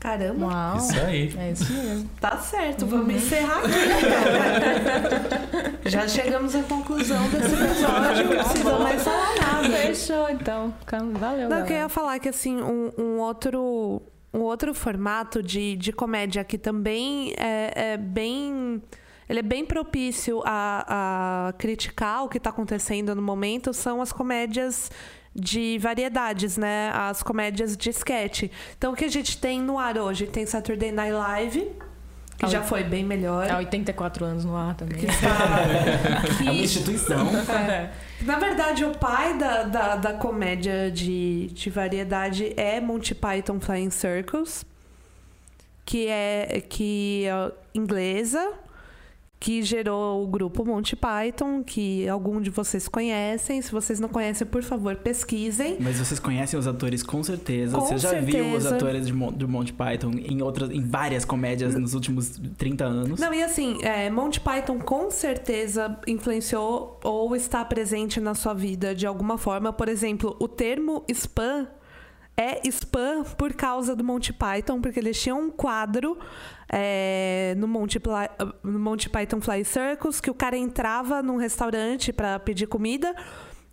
[0.00, 0.76] Caramba, Uau.
[0.76, 1.34] Isso aí.
[1.36, 2.08] É isso mesmo.
[2.20, 2.86] tá certo.
[2.86, 3.68] Vamos encerrar aqui,
[3.98, 5.72] então.
[5.90, 8.24] Já chegamos à conclusão desse episódio.
[8.24, 9.76] Não precisa mais falar nada.
[9.76, 10.72] Fechou, então.
[11.14, 14.00] Valeu, Não, eu queria falar que assim, um, um outro.
[14.32, 18.80] Um outro formato de, de comédia que também é, é bem.
[19.28, 24.12] Ele é bem propício a, a criticar o que está acontecendo no momento são as
[24.12, 24.90] comédias
[25.34, 26.90] de variedades, né?
[26.94, 28.44] As comédias de sketch.
[28.76, 30.26] Então, o que a gente tem no ar hoje?
[30.26, 31.60] Tem Saturday Night Live,
[32.38, 33.48] que Ah, já foi bem melhor.
[33.50, 34.98] Há 84 anos no ar também.
[34.98, 35.28] Que está-
[36.40, 37.26] É uma que- instituição.
[37.70, 37.90] É.
[38.22, 43.90] Na verdade, o pai da, da, da comédia de, de variedade é Monty Python Flying
[43.90, 44.64] Circus,
[45.84, 48.52] que é, que é inglesa,
[49.40, 53.62] que gerou o grupo Monty Python, que algum de vocês conhecem.
[53.62, 55.76] Se vocês não conhecem, por favor, pesquisem.
[55.78, 57.78] Mas vocês conhecem os atores com certeza.
[57.78, 58.74] Com Você já viu os certeza.
[58.74, 63.20] atores de Mon- do Monty Python em outras, em várias comédias nos últimos 30 anos.
[63.20, 68.94] Não, e assim, é, Monty Python com certeza influenciou ou está presente na sua vida
[68.94, 69.72] de alguma forma.
[69.72, 71.68] Por exemplo, o termo spam
[72.38, 76.16] é spam por causa do Monty Python, porque eles tinham um quadro
[76.70, 78.00] é, no, Monty,
[78.62, 83.12] no Monty Python Fly Circus que o cara entrava num restaurante para pedir comida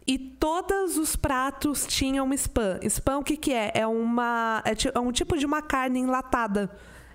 [0.07, 2.79] e todos os pratos tinham spam.
[2.83, 3.71] Spam o que, que é?
[3.75, 6.71] É, uma, é, é um tipo de uma carne enlatada.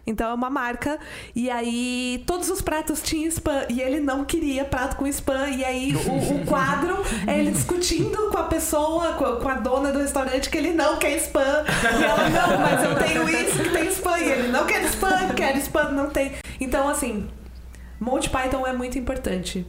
[0.06, 0.98] Então é uma marca.
[1.34, 3.66] E aí todos os pratos tinham spam.
[3.68, 5.48] E ele não queria prato com spam.
[5.48, 9.54] E aí o, o quadro é ele discutindo com a pessoa, com a, com a
[9.54, 11.64] dona do restaurante, que ele não quer spam.
[11.98, 14.18] E ela, não, mas eu tenho isso que tem spam.
[14.18, 16.32] E ele não quer spam, quer spam, não tem.
[16.60, 17.28] Então, assim,
[17.98, 19.66] Monty Python é muito importante.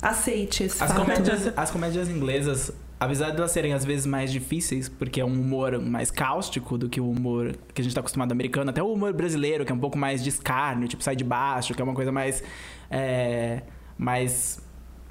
[0.00, 1.00] Aceite esse As fato.
[1.00, 5.32] comédias, as comédias inglesas, apesar de elas serem às vezes mais difíceis, porque é um
[5.40, 8.92] humor mais cáustico do que o humor que a gente tá acostumado americano, até o
[8.92, 11.84] humor brasileiro, que é um pouco mais de escárnio, tipo sai de baixo, que é
[11.84, 12.42] uma coisa mais.
[12.90, 13.62] é,
[13.98, 14.64] mais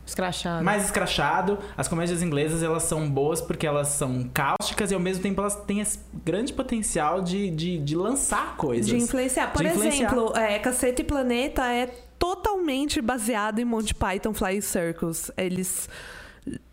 [0.05, 0.63] Escrachado.
[0.63, 1.57] mais escrachado.
[1.75, 5.55] As comédias inglesas, elas são boas porque elas são cáusticas e ao mesmo tempo elas
[5.65, 8.85] têm esse grande potencial de, de, de lançar coisas.
[8.85, 9.51] De influenciar.
[9.51, 10.13] Por De influenciar.
[10.13, 11.87] exemplo, é, Cacete e Planeta é
[12.19, 15.31] totalmente baseado em Monty Python Flying Circus.
[15.35, 15.89] Eles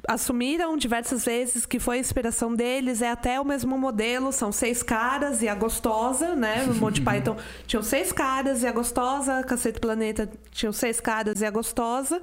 [0.07, 4.83] assumiram diversas vezes que foi a inspiração deles, é até o mesmo modelo, são seis
[4.83, 6.65] caras e a gostosa, né?
[6.67, 11.45] No Monty Python tinham seis caras e a gostosa, Cacete Planeta tinham seis caras e
[11.45, 12.21] a gostosa.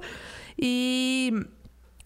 [0.58, 1.32] E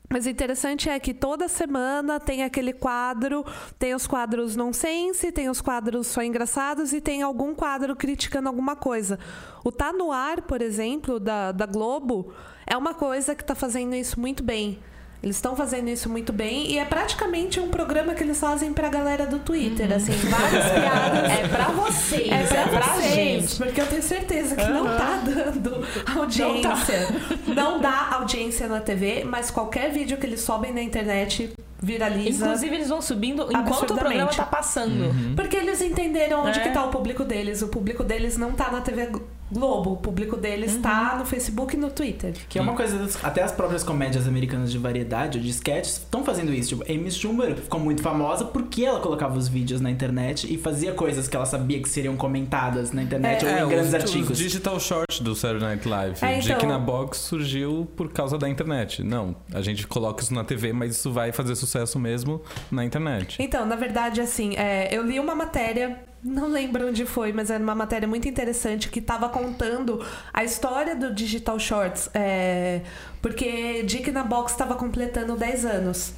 [0.09, 3.45] mas o interessante é que toda semana tem aquele quadro,
[3.79, 8.77] tem os quadros nonsense, tem os quadros só engraçados e tem algum quadro criticando alguma
[8.77, 9.19] coisa.
[9.65, 12.33] O Tá No Ar, por exemplo, da, da Globo,
[12.65, 14.79] é uma coisa que está fazendo isso muito bem.
[15.25, 18.91] Eles estão fazendo isso muito bem e é praticamente um programa que eles fazem pra
[18.91, 21.31] galera do Twitter, assim, várias piadas.
[21.33, 23.57] É pra vocês, É pra, é pra vocês, gente.
[23.57, 25.83] porque eu tenho certeza que não tá dando
[26.15, 27.09] audiência.
[27.47, 32.45] Não, dá audiência na TV, mas qualquer vídeo que eles sobem na internet viraliza.
[32.45, 35.11] Inclusive, eles vão subindo enquanto o programa tá passando.
[35.35, 36.63] Porque eles entenderam onde É.
[36.63, 37.63] que tá o público deles.
[37.63, 39.09] O público deles não tá na TV
[39.55, 39.93] Globo.
[39.93, 42.35] O público deles tá no Facebook e no Twitter.
[42.49, 42.99] Que é uma coisa.
[42.99, 46.77] das- Até as próprias comédias americanas de variedade, ou de sketches, estão fazendo isso.
[46.77, 50.93] Tipo, Amy Schumer ficou muito famosa porque ela colocava os vídeos na internet e fazia
[50.93, 54.31] coisas que ela sabia que seriam comentadas na internet ou em grandes os, artigos.
[54.31, 56.19] os digital short do Saturday Night Live.
[56.23, 59.03] É, então- Dick na Box surgiu por causa da internet.
[59.03, 63.37] Não, a gente coloca isso na TV, mas isso vai fazer sucesso mesmo na internet.
[63.41, 67.63] Então, na verdade, assim, é, eu li uma matéria, não lembro onde foi, mas era
[67.63, 72.09] uma matéria muito interessante que estava contando a história do Digital Shorts.
[72.15, 72.81] é,
[73.21, 76.15] porque Dick na Box estava completando 10 anos.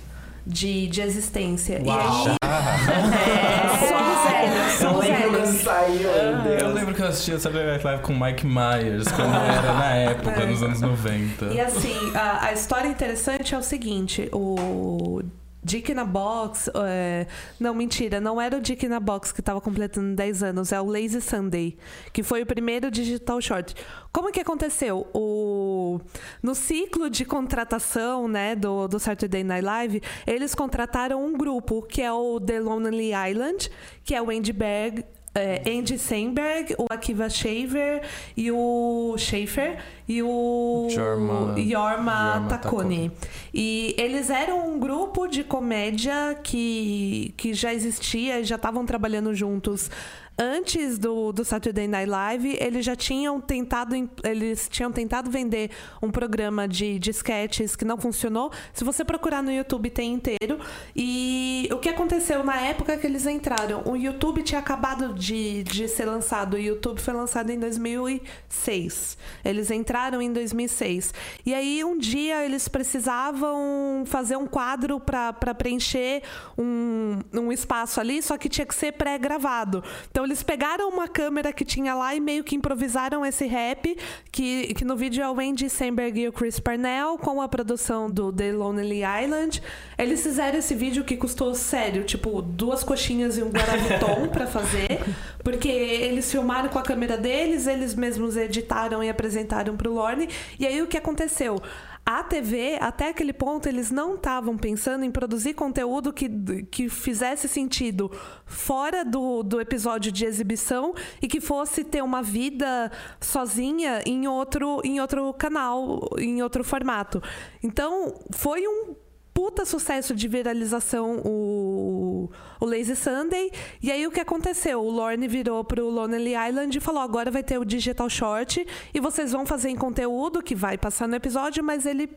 [0.48, 1.82] De, de existência.
[1.84, 2.36] E aí.
[2.46, 5.48] É, somos velhos, somos velhos.
[5.60, 9.72] saiu, meu Eu lembro que eu assistia Saturday Night Live com Mike Myers, quando era
[9.72, 11.46] na época, nos anos 90.
[11.46, 15.20] E assim, a, a história interessante é o seguinte: o
[15.66, 16.70] Dick na Box.
[16.86, 17.26] é,
[17.58, 20.86] não, mentira, não era o Dick na Box que estava completando 10 anos, é o
[20.86, 21.76] Lazy Sunday,
[22.12, 23.74] que foi o primeiro digital short.
[24.12, 25.08] Como que aconteceu?
[25.12, 26.00] O,
[26.40, 32.00] no ciclo de contratação né, do, do Saturday Night Live, eles contrataram um grupo que
[32.00, 33.68] é o The Lonely Island,
[34.04, 35.04] que é o Andy Berg,
[35.36, 38.02] é, Andy Samberg, o Akiva Shaver
[38.36, 43.12] e o Schaefer e o Jorma- Yorma Takoni.
[43.52, 49.90] E eles eram um grupo de comédia que, que já existia, já estavam trabalhando juntos
[50.38, 52.58] antes do, do Saturday Night Live.
[52.60, 53.94] Eles já tinham tentado
[54.24, 55.70] eles tinham tentado vender
[56.02, 58.52] um programa de, sketches que não funcionou.
[58.72, 60.58] Se você procurar no YouTube tem inteiro.
[60.94, 63.82] E o que aconteceu na época que eles entraram?
[63.86, 66.54] O YouTube tinha acabado de, de ser lançado.
[66.54, 69.16] O YouTube foi lançado em 2006.
[69.44, 71.14] Eles entraram em 2006.
[71.44, 76.22] E aí, um dia, eles precisavam fazer um quadro para preencher
[76.58, 79.82] um, um espaço ali, só que tinha que ser pré-gravado.
[80.10, 83.96] Então, eles pegaram uma câmera que tinha lá e meio que improvisaram esse rap,
[84.30, 88.10] que, que no vídeo é o Andy Samberg e o Chris Parnell, com a produção
[88.10, 89.62] do The Lonely Island.
[89.96, 95.00] Eles fizeram esse vídeo que custou, sério, tipo, duas coxinhas e um Guaraviton pra fazer,
[95.42, 100.28] porque eles filmaram com a câmera deles, eles mesmos editaram e apresentaram pro Lorne.
[100.58, 101.62] E aí o que aconteceu?
[102.08, 106.28] A TV, até aquele ponto, eles não estavam pensando em produzir conteúdo que,
[106.70, 108.08] que fizesse sentido
[108.44, 114.80] fora do, do episódio de exibição e que fosse ter uma vida sozinha em outro,
[114.84, 117.20] em outro canal, em outro formato.
[117.60, 118.94] Então, foi um
[119.36, 123.50] puta sucesso de viralização o, o Lazy Sunday.
[123.82, 124.82] E aí o que aconteceu?
[124.82, 128.98] O Lorne virou pro Lonely Island e falou: agora vai ter o Digital Short e
[128.98, 132.08] vocês vão fazer em conteúdo que vai passar no episódio, mas ele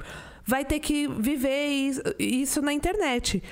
[0.45, 3.43] vai ter que viver is- isso na internet.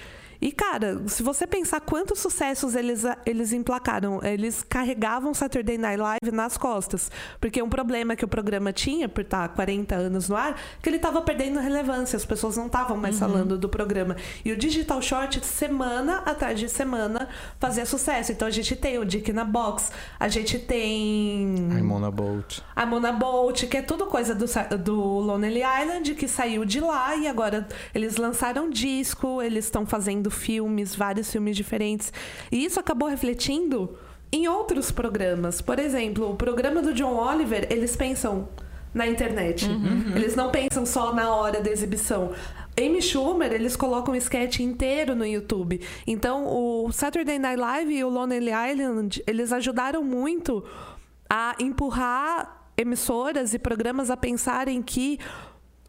[0.41, 6.31] E, cara, se você pensar quantos sucessos eles, eles emplacaram, eles carregavam Saturday Night Live
[6.31, 7.11] nas costas.
[7.39, 10.97] Porque um problema que o programa tinha, por estar 40 anos no ar, que ele
[10.97, 14.15] estava perdendo relevância, as pessoas não estavam mais falando do programa.
[14.43, 17.27] E o Digital Short, semana atrás de semana,
[17.59, 18.31] fazia sucesso.
[18.31, 21.69] Então a gente tem o Dick na Box, a gente tem.
[21.71, 22.63] A boat.
[22.75, 24.45] A Mona Bolt, que é tudo coisa do,
[24.77, 30.26] do Lonely Island, que saiu de lá e agora eles lançaram disco, eles estão fazendo
[30.30, 32.11] filmes, vários filmes diferentes.
[32.51, 33.97] E isso acabou refletindo
[34.32, 35.61] em outros programas.
[35.61, 38.49] Por exemplo, o programa do John Oliver, eles pensam
[38.93, 39.67] na internet.
[40.15, 42.32] Eles não pensam só na hora da exibição.
[42.80, 45.82] Amy Schumer, eles colocam um sketch inteiro no YouTube.
[46.05, 50.63] Então, o Saturday Night Live e o Lonely Island, eles ajudaram muito
[51.30, 55.19] a empurrar emissoras e programas a pensarem que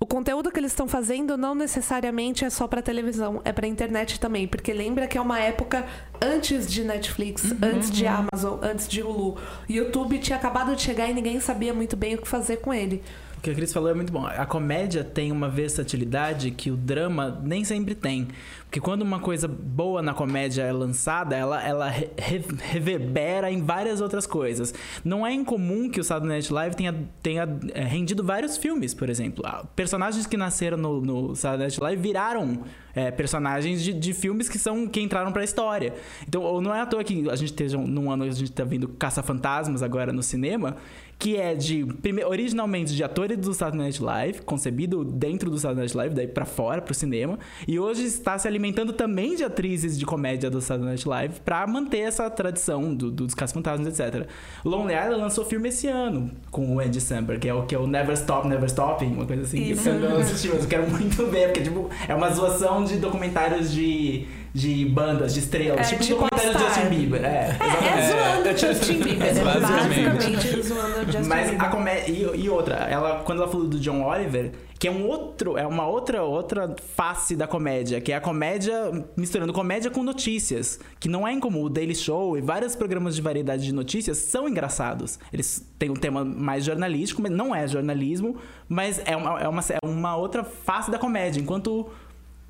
[0.00, 4.20] o conteúdo que eles estão fazendo não necessariamente é só para televisão, é para internet
[4.20, 5.84] também, porque lembra que é uma época
[6.22, 9.36] antes de Netflix, antes de Amazon, antes de Hulu.
[9.68, 13.02] YouTube tinha acabado de chegar e ninguém sabia muito bem o que fazer com ele.
[13.38, 14.26] O que a Cris falou é muito bom.
[14.26, 18.26] A comédia tem uma versatilidade que o drama nem sempre tem.
[18.64, 23.62] Porque quando uma coisa boa na comédia é lançada, ela, ela re- re- reverbera em
[23.62, 24.74] várias outras coisas.
[25.04, 29.08] Não é incomum que o Saturday Night Live tenha, tenha é, rendido vários filmes, por
[29.08, 29.44] exemplo.
[29.46, 32.62] Ah, Personagens que nasceram no, no Saturday Night Live viraram
[32.92, 35.94] é, personagens de, de filmes que são que entraram pra história.
[36.26, 38.64] Então, não é à toa que a gente esteja num ano que a gente tá
[38.64, 40.76] vendo Caça-Fantasmas agora no cinema,
[41.18, 41.84] que é de
[42.24, 46.44] originalmente de atores do Saturday Night Live, concebido dentro do Saturday Night Live, daí pra
[46.44, 50.90] fora, pro cinema, e hoje está se alimentando também de atrizes de comédia do Saturday
[50.90, 54.28] Night Live pra manter essa tradição do, do- dos Caça-Fantasmas, etc.
[54.64, 57.78] Lonely Island lançou filme esse ano com o Andy Samberg, que é o que é
[57.78, 59.60] o Never Stop, Never Stopping, uma coisa assim.
[59.72, 59.88] Isso.
[59.88, 63.72] Eu não assisti, mas eu quero muito ver, porque tipo, é uma zoação de documentários
[63.72, 66.82] de, de bandas, de estrelas, É, tipo de documentários de popstar.
[66.84, 67.24] Justin Bieber.
[67.24, 68.08] É, É, exatamente.
[68.08, 69.44] zoando o Justin Bieber, né?
[69.48, 70.10] Basicamente.
[70.10, 70.62] basicamente
[71.04, 71.66] Justin Mas Bieber.
[71.66, 72.12] a comédia.
[72.12, 75.66] E, e outra, ela, quando ela falou do John Oliver, que é um outro, é
[75.66, 78.74] uma outra outra face da comédia, que é a comédia
[79.16, 81.64] misturando comédia com notícias, que não é incomum.
[81.64, 85.18] O Daily Show e vários programas de variedade de notícias são engraçados.
[85.32, 88.36] Eles têm um tema mais jornalístico, mas não é jornalismo,
[88.68, 91.88] mas é uma, é uma, é uma outra face da comédia, enquanto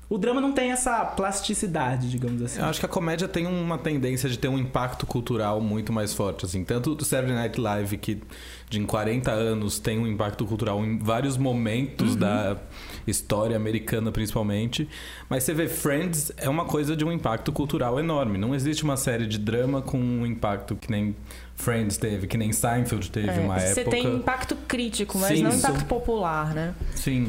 [0.09, 2.59] o drama não tem essa plasticidade, digamos assim.
[2.59, 6.13] Eu acho que a comédia tem uma tendência de ter um impacto cultural muito mais
[6.13, 6.63] forte, assim.
[6.63, 8.21] Tanto o Saturday Night Live, que
[8.69, 12.57] de em 40 anos tem um impacto cultural em vários momentos da
[13.05, 14.87] história americana, principalmente.
[15.29, 18.37] Mas você vê, Friends é uma coisa de um impacto cultural enorme.
[18.37, 21.15] Não existe uma série de drama com um impacto que nem
[21.55, 23.91] Friends teve, que nem Seinfeld teve É, uma você época.
[23.95, 25.59] tem impacto crítico, mas Sim, não isso.
[25.59, 26.73] impacto popular, né?
[26.95, 27.27] Sim.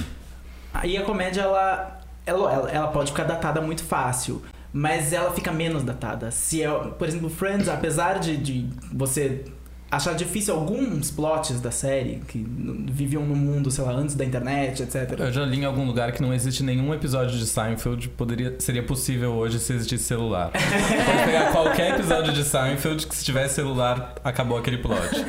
[0.73, 2.00] Aí a comédia, ela,
[2.31, 4.43] ela, ela, ela pode ficar datada muito fácil.
[4.73, 6.31] Mas ela fica menos datada.
[6.31, 9.45] Se é, por exemplo, Friends, apesar de, de você
[9.91, 14.83] achar difícil alguns plots da série, que viviam no mundo, sei lá, antes da internet,
[14.83, 15.19] etc.
[15.19, 18.83] Eu já li em algum lugar que não existe nenhum episódio de Seinfeld poderia seria
[18.83, 20.51] possível hoje se existisse celular.
[20.55, 25.25] Pode pegar qualquer episódio de Seinfeld que se tivesse celular acabou aquele plot.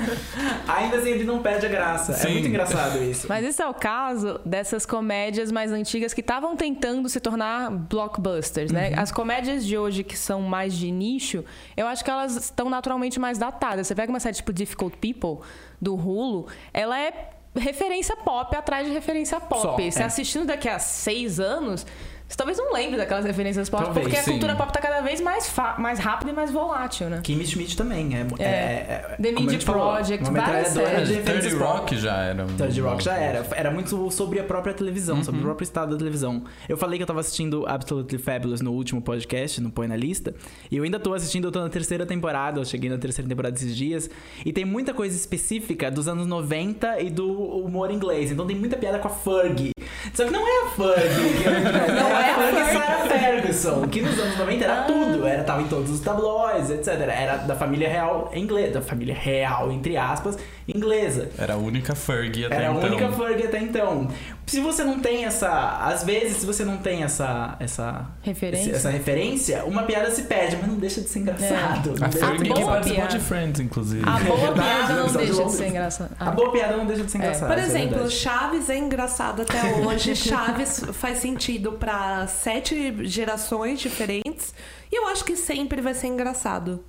[0.67, 2.11] Ainda assim, ele não perde a graça.
[2.11, 2.33] É Sim.
[2.33, 3.27] muito engraçado isso.
[3.27, 8.71] Mas esse é o caso dessas comédias mais antigas que estavam tentando se tornar blockbusters,
[8.71, 8.93] né?
[8.95, 11.43] As comédias de hoje que são mais de nicho,
[11.75, 13.87] eu acho que elas estão naturalmente mais datadas.
[13.87, 15.45] Você pega uma série tipo Difficult People,
[15.81, 19.61] do Hulu, ela é referência pop atrás de referência pop.
[19.61, 20.05] Só, Você é.
[20.05, 21.85] assistindo daqui a seis anos...
[22.31, 24.31] Você talvez não lembre daquelas referências pop, Talvez, porque a sim.
[24.31, 27.19] cultura pop tá cada vez mais, mais rápida e mais volátil, né?
[27.21, 28.15] Kimmy Schmidt também.
[28.15, 31.09] É, é, é, The como a Mid falou, Project, uma várias metralhadora séries.
[31.09, 31.77] de referências 30 pop.
[31.79, 32.43] Rock já era.
[32.45, 33.45] um- Third Rock já era.
[33.53, 36.45] Era muito sobre a própria televisão, sobre o próprio estado da televisão.
[36.69, 40.33] Eu falei que eu tava assistindo Absolutely Fabulous no último podcast, no Põe na Lista.
[40.71, 43.57] E eu ainda tô assistindo, eu tô na terceira temporada, eu cheguei na terceira temporada
[43.57, 44.09] esses dias.
[44.45, 48.31] E tem muita coisa específica dos anos 90 e do humor inglês.
[48.31, 49.71] Então tem muita piada com a Fergie.
[50.13, 50.71] Só que não é a é-
[51.91, 52.79] Não é é a a Fergie Fergie.
[52.79, 55.25] Sarah Ferguson, que nos anos 90 era tudo.
[55.27, 56.87] Era, tava em todos os tabloides, etc.
[56.87, 58.73] Era da família real inglesa.
[58.73, 61.29] Da família real, entre aspas, inglesa.
[61.37, 62.89] Era a única Fergie até Era a então.
[62.89, 64.07] única Fergie até então.
[64.45, 65.49] Se você não tem essa.
[65.81, 67.55] Às vezes, se você não tem essa.
[67.59, 68.67] essa Referência.
[68.69, 71.93] esse- essa referência, uma piada se perde, mas não deixa de ser engraçado.
[71.97, 73.07] Não A Fergie que participou piada.
[73.17, 74.03] de Friends, inclusive.
[74.07, 76.11] A boa verdade, piada não deixa de ser engraçada.
[76.19, 77.53] A boa piada não deixa de ser engraçada.
[77.53, 78.09] Por é exemplo.
[78.09, 80.15] Chaves é engraçado até hoje.
[80.17, 84.53] Chaves faz sentido pra sete gerações diferentes.
[84.91, 86.83] E eu acho que sempre vai ser engraçado.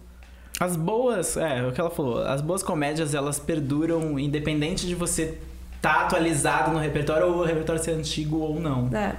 [0.61, 5.39] As boas, é, o que ela falou, as boas comédias elas perduram independente de você
[5.77, 8.89] estar atualizado no repertório ou o repertório ser antigo ou não.
[8.97, 9.17] É.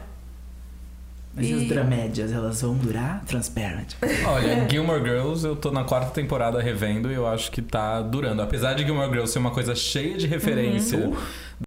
[1.35, 3.23] Mas e E- as dramédias, elas vão durar?
[3.25, 3.95] Transparent.
[4.27, 8.41] Olha, Gilmore Girls, eu tô na quarta temporada revendo e eu acho que tá durando.
[8.43, 11.11] Apesar de Gilmore Girls ser uma coisa cheia de referência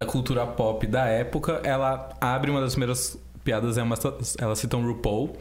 [0.00, 3.96] da cultura pop da época, ela abre uma das primeiras piadas, é uma,
[4.38, 5.36] ela cita um RuPaul.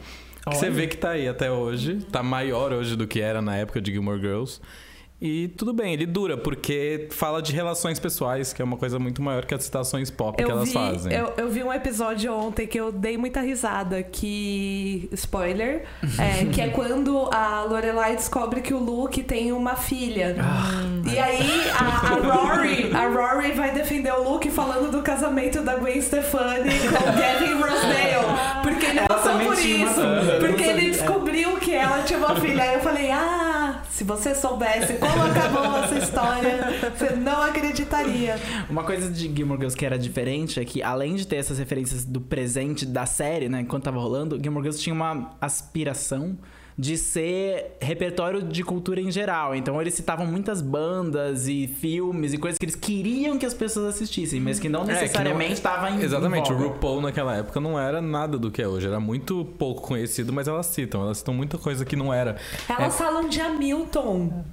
[0.48, 3.56] Que você vê que tá aí até hoje, tá maior hoje do que era na
[3.56, 4.60] época de Gilmore Girls.
[5.20, 9.22] E tudo bem, ele dura, porque fala de relações pessoais, que é uma coisa muito
[9.22, 11.12] maior que as citações pop que Eu elas vi, fazem.
[11.12, 15.08] eu, eu vi um episódio ontem que eu dei muita risada, que.
[15.12, 15.86] Spoiler.
[16.20, 20.36] é, que é quando a Lorelai descobre que o Luke tem uma filha.
[20.38, 20.82] Ah.
[21.16, 25.76] E aí a, a Rory, a Rory vai defender o Luke falando do casamento da
[25.76, 28.62] Gwen Stefani com Gavin Rossdale.
[28.62, 30.00] Porque ele passou por isso.
[30.00, 30.90] não Porque ele sabia.
[30.90, 32.62] descobriu que ela tinha uma filha.
[32.62, 38.38] Aí eu falei, ah, se você soubesse como acabou essa história, você não acreditaria.
[38.68, 42.04] Uma coisa de Gilmore Girls que era diferente é que, além de ter essas referências
[42.04, 46.36] do presente da série, né, enquanto tava rolando, Gilmore Girls tinha uma aspiração
[46.78, 49.54] de ser repertório de cultura em geral.
[49.54, 53.94] Então eles citavam muitas bandas e filmes e coisas que eles queriam que as pessoas
[53.94, 56.58] assistissem, mas que não É, necessariamente estavam em Exatamente, em o.
[56.58, 60.48] RuPaul naquela época não era nada do que é hoje, era muito pouco conhecido, mas
[60.48, 62.36] elas citam, elas citam muita coisa que não era.
[62.68, 64.44] Elas falam de Hamilton.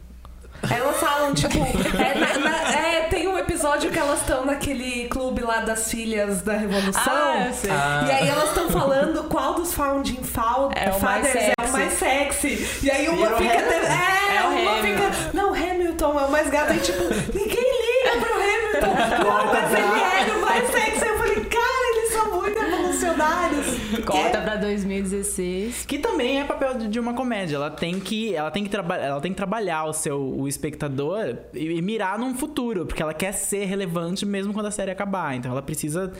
[0.71, 1.57] Elas falam, tipo,
[1.97, 6.41] é, na- na- é, tem um episódio que elas estão naquele clube lá das filhas
[6.41, 7.01] da Revolução.
[7.05, 7.51] Ah.
[7.69, 8.05] Ah.
[8.07, 11.62] E aí elas estão falando qual dos Founding Fa- É Fathers é sexy.
[11.73, 12.67] Mais sexy.
[12.83, 13.53] E aí uma Virou fica.
[13.53, 13.87] Hamilton.
[13.87, 15.11] É, É o uma Hamilton.
[15.13, 15.31] fica.
[15.33, 16.73] Não, Hamilton é o mais gato.
[16.73, 17.03] E tipo,
[17.33, 18.93] ninguém liga pro Hamilton.
[19.23, 21.05] Não, mas ele era o mais sexy.
[21.05, 23.65] Eu falei, cara, eles são muito revolucionários.
[24.05, 25.85] Corta pra 2016.
[25.85, 27.55] Que também é papel de de uma comédia.
[27.55, 31.37] Ela tem que, ela tem que, traba ela tem que trabalhar o seu o espectador
[31.53, 35.35] e, e mirar num futuro, porque ela quer ser relevante mesmo quando a série acabar.
[35.35, 36.11] Então ela precisa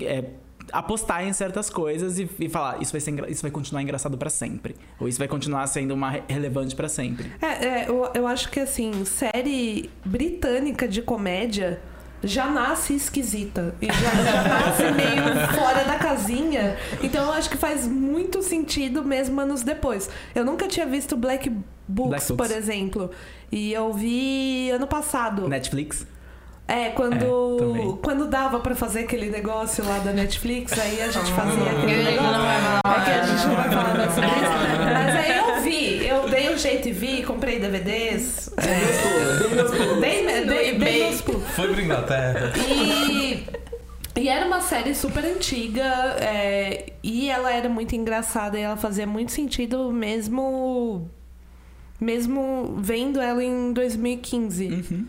[0.00, 0.24] é,
[0.72, 4.30] apostar em certas coisas e, e falar isso vai, ser, isso vai continuar engraçado pra
[4.30, 7.30] sempre, ou isso vai continuar sendo uma re- relevante pra sempre.
[7.40, 11.80] É, é, eu, eu acho que assim, série britânica de comédia
[12.22, 13.74] já nasce esquisita.
[13.80, 16.76] E já, já nasce meio fora da casinha.
[17.02, 20.10] Então eu acho que faz muito sentido mesmo anos depois.
[20.34, 21.48] Eu nunca tinha visto Black
[21.88, 22.36] Books, Black Books.
[22.48, 23.10] por exemplo.
[23.50, 25.48] E eu vi ano passado.
[25.48, 26.06] Netflix?
[26.70, 27.96] É, É, quando, também.
[28.02, 32.32] quando dava pra fazer aquele negócio lá da Netflix, aí a gente fazia aquele negócio.
[32.32, 33.00] não vai falar.
[33.00, 34.84] É que a gente não vai falar mais sobre isso.
[34.94, 38.50] Mas aí eu vi, eu dei um jeito e vi, comprei DVDs.
[38.56, 41.20] É, dei, dei, dei, dei meus.
[41.20, 42.52] Foi pra Inglaterra.
[42.56, 43.44] E,
[44.16, 45.82] e era uma série super antiga
[46.20, 51.08] é, e ela era muito engraçada e ela fazia muito sentido mesmo
[52.00, 54.66] mesmo vendo ela em 2015.
[54.66, 55.06] Uhum.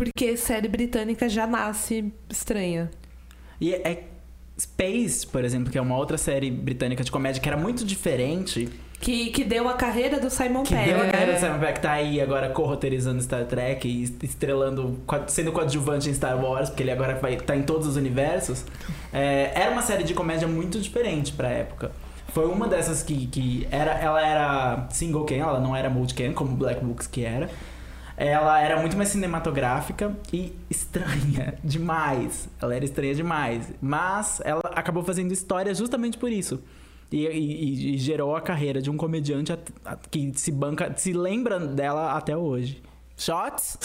[0.00, 2.90] Porque série britânica já nasce estranha.
[3.60, 4.04] E é
[4.58, 8.66] Space, por exemplo, que é uma outra série britânica de comédia que era muito diferente.
[8.98, 10.88] Que, que deu a carreira do Simon Que Pegg.
[10.88, 14.98] deu a carreira do Simon Pegg, que tá aí agora co-roteirizando Star Trek e estrelando,
[15.26, 18.64] sendo coadjuvante em Star Wars, porque ele agora vai tá em todos os universos.
[19.12, 21.92] É, era uma série de comédia muito diferente pra época.
[22.32, 26.56] Foi uma dessas que, que era, ela era single cam, ela não era multicam, como
[26.56, 27.50] Black Books que era.
[28.22, 32.50] Ela era muito mais cinematográfica e estranha demais.
[32.60, 33.72] Ela era estranha demais.
[33.80, 36.62] Mas ela acabou fazendo história justamente por isso.
[37.10, 39.52] E, e- e gerou a carreira de um comediante
[40.10, 42.82] que se banca, se lembra dela até hoje.
[43.16, 43.78] Shots?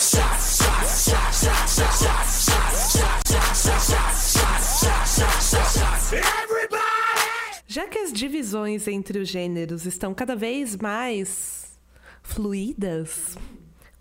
[7.67, 11.77] Já que as divisões entre os gêneros estão cada vez mais
[12.21, 13.37] fluídas,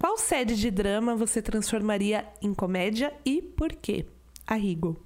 [0.05, 4.05] qual série de drama você transformaria em comédia e por quê?
[4.47, 5.03] Arrigo.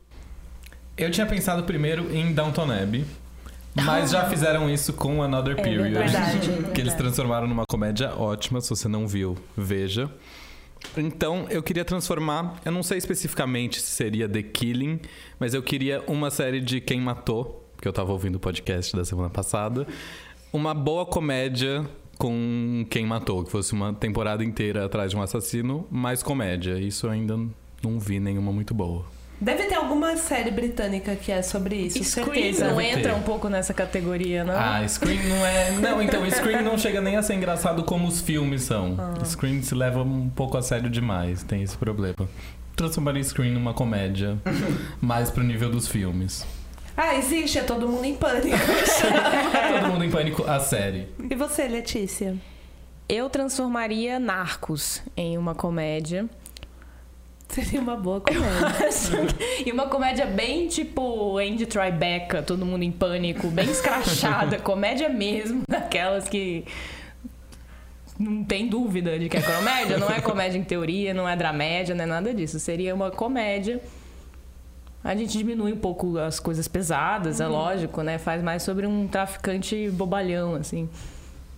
[0.97, 3.05] Eu tinha pensado primeiro em Downton Abbey,
[3.87, 5.95] mas já fizeram isso com Another Period.
[5.95, 10.13] verdade, que eles transformaram numa comédia ótima, se você não viu, veja.
[10.97, 14.99] Então, eu queria transformar, eu não sei especificamente se seria The Killing,
[15.39, 19.05] mas eu queria uma série de Quem Matou, porque eu tava ouvindo o podcast da
[19.05, 19.87] semana passada.
[20.53, 21.89] Uma boa comédia
[22.19, 26.79] com Quem Matou, que fosse uma temporada inteira atrás de um assassino, mais comédia.
[26.79, 27.39] Isso eu ainda
[27.83, 29.05] não vi nenhuma muito boa.
[29.41, 32.73] Deve ter alguma série britânica que é sobre isso, Scream certeza.
[32.73, 34.53] não entra um pouco nessa categoria, não?
[34.53, 35.71] Ah, Scream não é.
[35.79, 38.97] Não, então, Scream não chega nem a ser engraçado como os filmes são.
[38.99, 39.25] Ah.
[39.25, 42.16] Scream se leva um pouco a sério demais, tem esse problema.
[42.75, 44.37] Transformaria Scream numa comédia
[45.01, 46.45] mais pro nível dos filmes.
[47.01, 48.57] Ah, existe, é todo mundo em pânico.
[48.59, 51.07] Todo mundo em pânico, a série.
[51.31, 52.37] e você, Letícia?
[53.09, 56.29] Eu transformaria Narcos em uma comédia.
[57.49, 59.29] Seria uma boa comédia.
[59.65, 65.63] e uma comédia bem tipo Andy Tribeca, todo mundo em pânico, bem escrachada, comédia mesmo,
[65.69, 66.65] daquelas que
[68.19, 71.95] não tem dúvida de que é comédia, não é comédia em teoria, não é dramédia,
[71.95, 72.59] não é nada disso.
[72.59, 73.81] Seria uma comédia.
[75.03, 78.19] A gente diminui um pouco as coisas pesadas, é lógico, né?
[78.19, 80.89] Faz mais sobre um traficante bobalhão, assim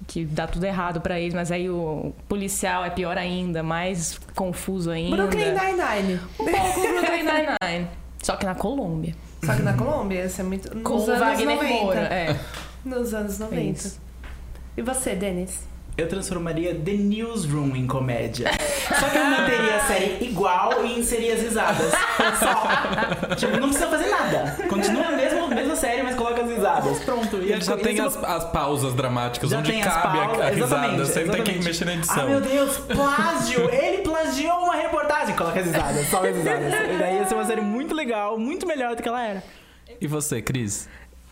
[0.07, 4.91] que dá tudo errado pra eles, mas aí o policial é pior ainda, mais confuso
[4.91, 5.17] ainda.
[5.17, 6.21] Brooklyn Nine-Nine.
[6.39, 7.89] Um pouco Brooklyn Nine-Nine.
[8.21, 9.15] Só que na Colômbia.
[9.45, 10.75] Só que na Colômbia, isso é muito.
[10.75, 11.75] Nos Com o anos Wagner 90.
[11.75, 12.01] Moura.
[12.01, 12.41] É.
[12.85, 13.71] Nos anos 90.
[13.71, 14.01] Isso.
[14.77, 15.61] E você, Denis?
[15.97, 18.51] Eu transformaria The Newsroom em comédia.
[18.99, 21.93] Só que eu manteria a série igual e inseria as risadas.
[22.39, 23.35] Só.
[23.37, 24.57] Tipo, não precisa fazer nada.
[24.69, 26.99] Continua a mesma, mesma série, mas coloca as risadas.
[27.01, 27.37] Pronto.
[27.37, 30.49] E ele já tem as, as pausas dramáticas, Já onde tem cabe a- pausas, a,
[30.51, 32.23] risada, exatamente, sem ter que mexer na edição.
[32.23, 33.71] Ah, meu Deus, plágio!
[33.71, 35.37] Ele plagiou uma reportagem.
[35.37, 36.73] Coloca as risadas, só as risadas.
[36.73, 39.43] E daí ia ser uma série muito legal, muito melhor do que ela era.
[40.01, 40.89] E você, Cris?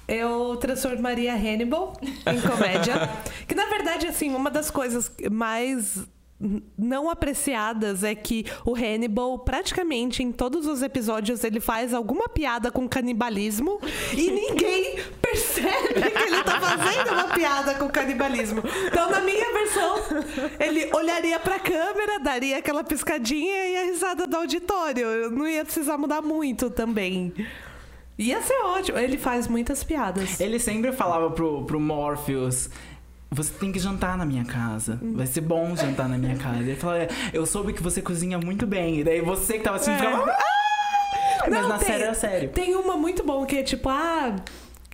[0.09, 3.11] Eu transformaria Hannibal em comédia.
[3.47, 6.09] que na verdade, assim, uma das coisas mais
[6.77, 12.71] não apreciadas é que o Hannibal, praticamente em todos os episódios, ele faz alguma piada
[12.71, 13.81] com canibalismo
[14.17, 18.63] e ninguém percebe que ele tá fazendo uma piada com canibalismo.
[18.87, 19.97] Então, na minha versão,
[20.61, 25.07] ele olharia pra câmera, daria aquela piscadinha e a risada do auditório.
[25.07, 27.35] Eu não ia precisar mudar muito também.
[28.19, 28.99] Ia ser ótimo.
[28.99, 30.41] Ele faz muitas piadas.
[30.41, 32.69] Ele sempre falava pro, pro Morpheus.
[33.31, 34.99] Você tem que jantar na minha casa.
[35.03, 36.61] Vai ser bom jantar na minha casa.
[36.61, 39.01] Ele falava, eu soube que você cozinha muito bem.
[39.01, 39.97] E daí você que tava assim, É.
[39.99, 40.31] ficava.
[40.31, 42.49] "Ah!" Mas Não, na tem- série era sério.
[42.51, 44.35] Tem uma muito boa que é tipo, ah.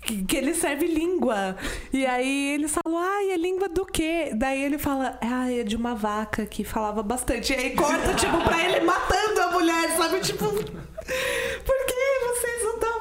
[0.03, 1.57] Que, ele serve língua.
[1.91, 4.33] E aí eles falam, ai, é língua do quê?
[4.37, 7.55] Daí ele fala, ah, é de uma vaca que falava bastante.
[7.55, 10.21] E aí corta, tipo, pra ele matando a mulher, sabe?
[10.21, 11.87] Tipo, por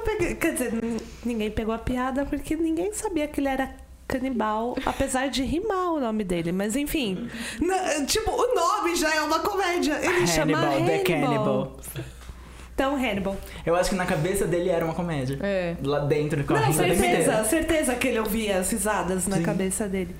[0.03, 0.35] pegando?
[0.35, 0.73] Quer dizer,
[1.25, 3.71] ninguém pegou a piada porque ninguém sabia que ele era
[4.07, 6.51] canibal, apesar de rimar o nome dele.
[6.51, 7.27] Mas enfim,
[7.59, 9.93] na- tipo, o nome já é uma comédia.
[10.03, 11.03] Ele chama Hannibal, The Hannibal.
[11.03, 11.77] Cannibal.
[12.75, 13.37] Então, Hannibal.
[13.65, 15.37] Eu acho que na cabeça dele era uma comédia.
[15.41, 15.75] É.
[15.83, 19.43] Lá dentro, com a Não, certeza, certeza que ele ouvia as risadas na Sim.
[19.43, 20.15] cabeça dele.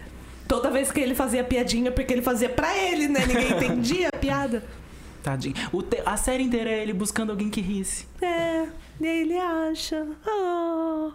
[0.48, 3.26] Toda vez que ele fazia piadinha, porque ele fazia pra ele, né?
[3.26, 4.64] Ninguém entendia a piada.
[5.24, 5.56] Tadinho.
[5.72, 8.06] O te- A série inteira é ele buscando alguém que risse.
[8.22, 8.66] É,
[9.06, 10.08] e aí ele acha.
[10.26, 11.12] Ah,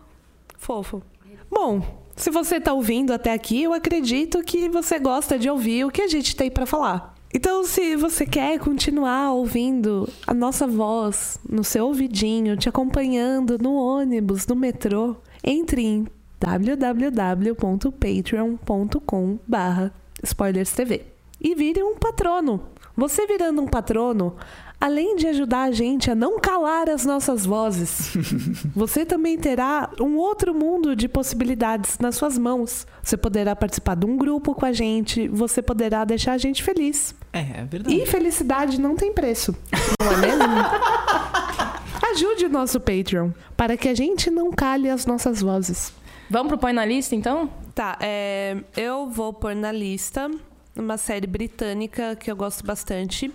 [0.58, 1.02] fofo.
[1.50, 1.82] Bom,
[2.14, 6.02] se você tá ouvindo até aqui, eu acredito que você gosta de ouvir o que
[6.02, 7.14] a gente tem pra falar.
[7.32, 13.74] Então, se você quer continuar ouvindo a nossa voz no seu ouvidinho, te acompanhando no
[13.74, 16.06] ônibus, no metrô, entre em
[16.40, 21.02] www.patreon.com barra spoilerstv
[21.40, 22.62] e vire um patrono.
[22.96, 24.36] Você virando um patrono,
[24.80, 28.12] além de ajudar a gente a não calar as nossas vozes,
[28.74, 32.86] você também terá um outro mundo de possibilidades nas suas mãos.
[33.02, 37.14] Você poderá participar de um grupo com a gente, você poderá deixar a gente feliz.
[37.32, 37.94] É, é verdade.
[37.94, 39.54] E felicidade não tem preço,
[40.00, 40.44] não é mesmo?
[42.12, 45.92] Ajude o nosso Patreon para que a gente não cale as nossas vozes.
[46.30, 47.50] Vamos pro Põe na Lista, então?
[47.74, 50.30] Tá, é, eu vou pôr na lista
[50.76, 53.32] uma série britânica que eu gosto bastante,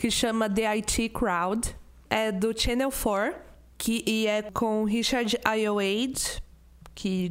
[0.00, 1.76] que chama The IT Crowd.
[2.08, 3.34] É do Channel 4,
[3.76, 6.42] que, e é com Richard Ayoade,
[6.94, 7.30] que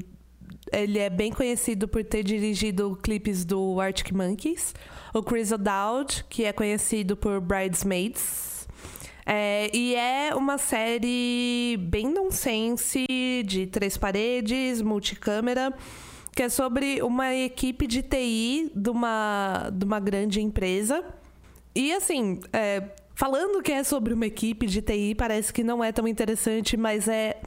[0.71, 4.75] ele é bem conhecido por ter dirigido clipes do Arctic Monkeys.
[5.15, 8.67] O Chris O'Dowd, que é conhecido por Bridesmaids.
[9.25, 13.03] É, e é uma série bem nonsense,
[13.45, 15.73] de três paredes, multicâmera,
[16.35, 21.03] que é sobre uma equipe de TI de uma, de uma grande empresa.
[21.75, 25.91] E assim, é, falando que é sobre uma equipe de TI, parece que não é
[25.91, 27.39] tão interessante, mas é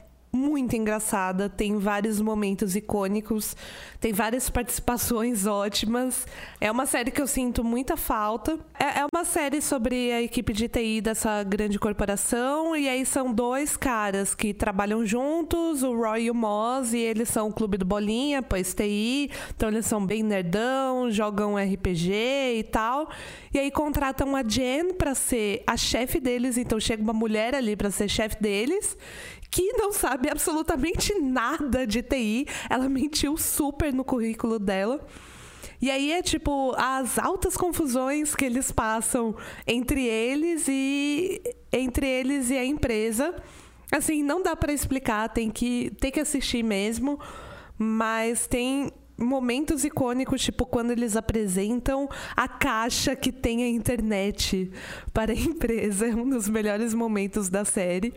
[0.42, 3.56] muito engraçada, tem vários momentos icônicos,
[4.00, 6.26] tem várias participações ótimas.
[6.60, 8.58] É uma série que eu sinto muita falta.
[8.78, 13.32] É, é uma série sobre a equipe de TI dessa grande corporação, e aí são
[13.32, 17.78] dois caras que trabalham juntos, o Roy e o Moz, e eles são o clube
[17.78, 22.12] do Bolinha, pois TI, então eles são bem nerdão, jogam RPG
[22.58, 23.08] e tal.
[23.54, 27.76] E aí contratam a Jen pra ser a chefe deles, então chega uma mulher ali
[27.76, 28.96] pra ser chefe deles
[29.52, 32.46] que não sabe absolutamente nada de TI.
[32.70, 35.06] Ela mentiu super no currículo dela.
[35.80, 39.36] E aí é tipo as altas confusões que eles passam
[39.66, 43.34] entre eles e entre eles e a empresa.
[43.92, 47.20] Assim, não dá pra explicar, tem que tem que assistir mesmo,
[47.76, 54.72] mas tem momentos icônicos, tipo quando eles apresentam a caixa que tem a internet
[55.12, 56.06] para a empresa.
[56.06, 58.14] É um dos melhores momentos da série.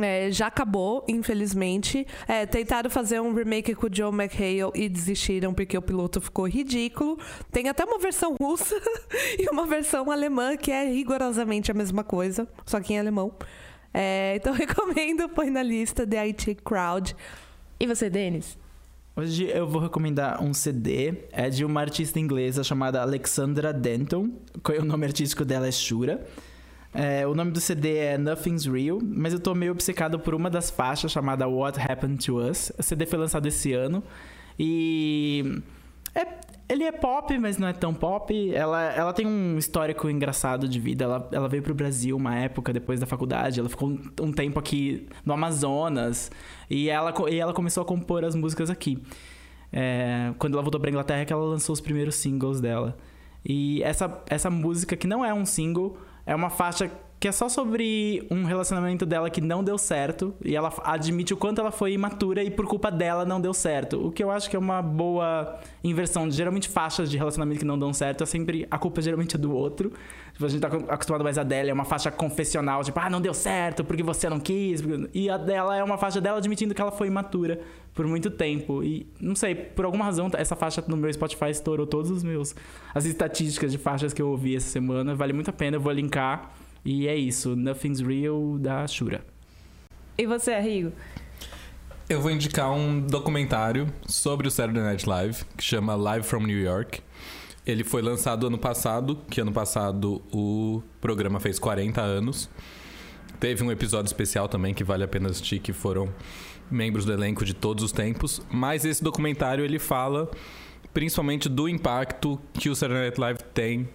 [0.00, 2.06] É, já acabou, infelizmente.
[2.26, 6.48] É, tentaram fazer um remake com o Joe McHale e desistiram porque o piloto ficou
[6.48, 7.18] ridículo.
[7.52, 8.80] Tem até uma versão russa
[9.38, 13.32] e uma versão alemã que é rigorosamente a mesma coisa, só que em alemão.
[13.92, 17.14] É, então recomendo, põe na lista The IT Crowd.
[17.78, 18.58] E você, Denis?
[19.16, 21.24] Hoje eu vou recomendar um CD.
[21.32, 24.30] É de uma artista inglesa chamada Alexandra Denton.
[24.78, 26.26] O nome artístico dela é Shura.
[26.92, 30.50] É, o nome do CD é Nothing's Real, mas eu tô meio obcecado por uma
[30.50, 32.72] das faixas chamada What Happened to Us.
[32.78, 34.02] O CD foi lançado esse ano
[34.58, 35.62] e
[36.14, 36.26] é,
[36.68, 38.52] ele é pop, mas não é tão pop.
[38.52, 41.04] Ela, ela tem um histórico engraçado de vida.
[41.04, 43.60] Ela, ela veio pro Brasil uma época depois da faculdade.
[43.60, 46.30] Ela ficou um, um tempo aqui no Amazonas
[46.68, 49.02] e ela, e ela começou a compor as músicas aqui.
[49.72, 52.96] É, quando ela voltou pra Inglaterra, é que ela lançou os primeiros singles dela.
[53.44, 55.96] E essa, essa música, que não é um single,
[56.26, 56.90] é uma faixa
[57.20, 61.36] que é só sobre um relacionamento dela que não deu certo e ela admite o
[61.36, 64.06] quanto ela foi imatura e por culpa dela não deu certo.
[64.06, 66.30] O que eu acho que é uma boa inversão.
[66.30, 69.54] Geralmente faixas de relacionamento que não dão certo é sempre a culpa geralmente é do
[69.54, 69.92] outro.
[70.32, 73.20] Tipo, a gente tá acostumado mais a dela é uma faixa confessional, tipo, ah, não
[73.20, 74.82] deu certo porque você não quis.
[75.12, 77.60] E a dela é uma faixa dela admitindo que ela foi imatura
[77.92, 78.82] por muito tempo.
[78.82, 82.54] E não sei, por alguma razão essa faixa no meu Spotify estourou todos os meus
[82.94, 85.14] as estatísticas de faixas que eu ouvi essa semana.
[85.14, 86.50] Vale muito a pena, eu vou linkar
[86.84, 89.24] e é isso, Nothing's Real da Shura.
[90.16, 90.92] E você, Rigo?
[92.08, 96.58] Eu vou indicar um documentário sobre o Saturday Night Live, que chama Live from New
[96.58, 97.00] York.
[97.64, 102.50] Ele foi lançado ano passado, que ano passado o programa fez 40 anos.
[103.38, 106.12] Teve um episódio especial também que vale a pena assistir, que foram
[106.70, 108.42] membros do elenco de todos os tempos.
[108.50, 110.30] Mas esse documentário ele fala
[110.92, 113.88] principalmente do impacto que o Saturday Night Live tem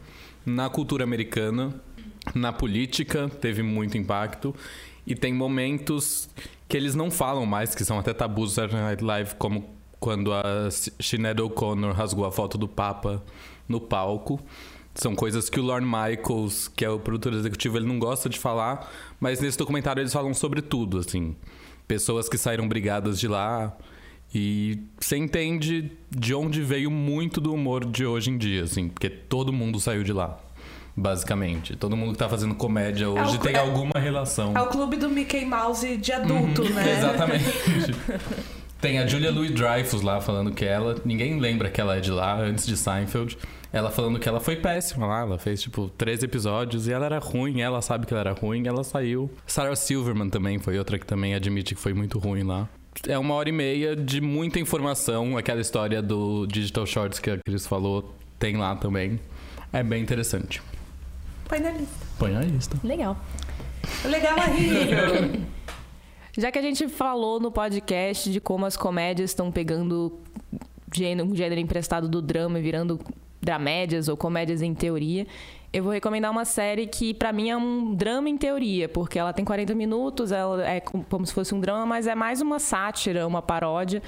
[0.46, 1.74] na cultura americana
[2.34, 4.56] na política teve muito impacto
[5.06, 6.30] e tem momentos
[6.68, 9.70] que eles não falam mais, que são até tabus Saturday Night Live, como
[10.00, 13.24] quando a Sinead O'Connor rasgou a foto do Papa
[13.68, 14.40] no palco.
[14.94, 18.40] São coisas que o Lorne Michaels, que é o produtor executivo, ele não gosta de
[18.40, 21.36] falar, mas nesse documentário eles falam sobre tudo, assim.
[21.88, 23.76] Pessoas que saíram brigadas de lá
[24.34, 29.10] e você entende de onde veio muito do humor de hoje em dia, assim, porque
[29.10, 30.40] todo mundo saiu de lá
[30.96, 31.76] basicamente.
[31.76, 34.56] Todo mundo que tá fazendo comédia hoje é tem é, alguma relação.
[34.56, 36.98] É o clube do Mickey Mouse de adulto, uhum, né?
[36.98, 37.96] Exatamente.
[38.80, 40.96] tem a Julia Louis-Dreyfus lá falando que ela...
[41.04, 43.38] Ninguém lembra que ela é de lá, antes de Seinfeld.
[43.74, 45.22] Ela falando que ela foi péssima lá.
[45.22, 47.62] Ela fez, tipo, três episódios e ela era ruim.
[47.62, 49.30] Ela sabe que ela era ruim ela saiu.
[49.46, 52.70] Sarah Silverman também foi outra que também admite que foi muito ruim lá
[53.08, 55.38] é uma hora e meia de muita informação.
[55.38, 59.20] Aquela história do Digital Shorts que a Cris falou, tem lá também.
[59.74, 60.62] É bem interessante.
[61.48, 62.06] Põe na lista.
[62.18, 62.78] Põe na lista.
[62.84, 63.18] Legal.
[64.04, 65.46] Legal aí.
[66.38, 70.20] Já que a gente falou no podcast de como as comédias estão pegando
[70.94, 73.00] gênero, um gênero emprestado do drama e virando
[73.42, 75.26] dramédias ou comédias em teoria,
[75.72, 79.32] eu vou recomendar uma série que para mim é um drama em teoria, porque ela
[79.32, 83.26] tem 40 minutos, ela é como se fosse um drama, mas é mais uma sátira,
[83.28, 84.02] uma paródia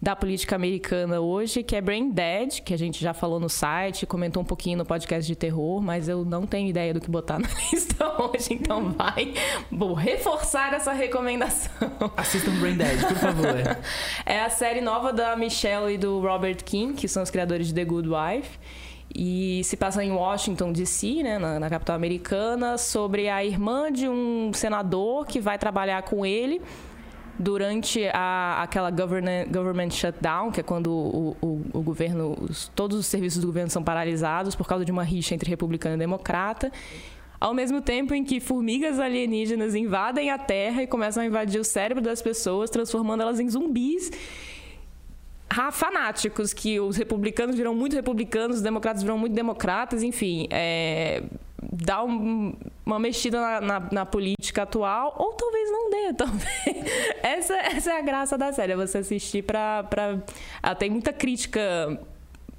[0.00, 4.06] da política americana hoje, que é Brain Dead, que a gente já falou no site,
[4.06, 7.38] comentou um pouquinho no podcast de terror, mas eu não tenho ideia do que botar
[7.40, 9.34] na lista hoje, então vai.
[9.70, 11.90] Vou reforçar essa recomendação.
[12.16, 13.46] Assistam Brain Dead, por favor.
[14.24, 17.74] é a série nova da Michelle e do Robert King, que são os criadores de
[17.74, 18.58] The Good Wife.
[19.12, 24.06] E se passa em Washington, D.C., né, na, na capital americana, sobre a irmã de
[24.08, 26.60] um senador que vai trabalhar com ele
[27.38, 32.98] durante a, aquela government, government shutdown, que é quando o, o, o governo, os, todos
[32.98, 36.72] os serviços do governo são paralisados por causa de uma rixa entre republicano e democrata.
[37.40, 41.64] Ao mesmo tempo em que formigas alienígenas invadem a Terra e começam a invadir o
[41.64, 44.10] cérebro das pessoas, transformando elas em zumbis
[45.72, 50.46] fanáticos, que os republicanos viram muito republicanos, os democratas viram muito democratas, enfim.
[50.50, 51.22] É,
[51.84, 52.54] dá um,
[52.84, 56.84] uma mexida na, na, na, política atual, ou talvez não dê também.
[57.22, 59.84] essa, essa é a graça da série, é você assistir pra.
[59.84, 60.18] pra...
[60.62, 62.00] Ela tem muita crítica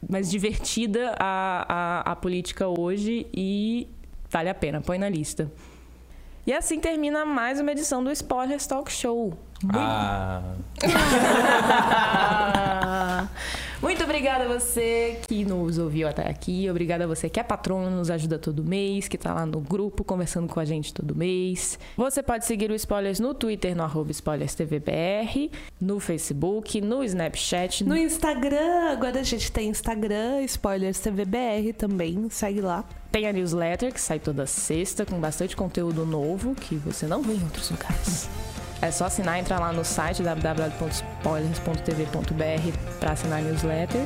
[0.07, 3.88] mais divertida à, à, à política hoje e
[4.30, 5.51] vale a pena, põe na lista.
[6.47, 9.34] E assim termina mais uma edição do Spoilers Talk Show.
[9.74, 10.41] Ah.
[13.82, 16.69] Muito obrigada a você que nos ouviu até aqui.
[16.69, 20.03] Obrigada a você que é patrono, nos ajuda todo mês, que tá lá no grupo
[20.03, 21.80] conversando com a gente todo mês.
[21.95, 25.49] Você pode seguir o Spoilers no Twitter, no arroba SpoilersTVBR,
[25.80, 27.86] no Facebook, no Snapchat.
[27.86, 32.84] No Instagram, agora a gente tem Instagram, Spoilers TVBR também, segue lá.
[33.13, 37.34] Tem a newsletter que sai toda sexta com bastante conteúdo novo que você não vê
[37.34, 38.30] em outros lugares.
[38.82, 44.05] É só assinar, entrar lá no site www.spoilers.tv.br para assinar a newsletter.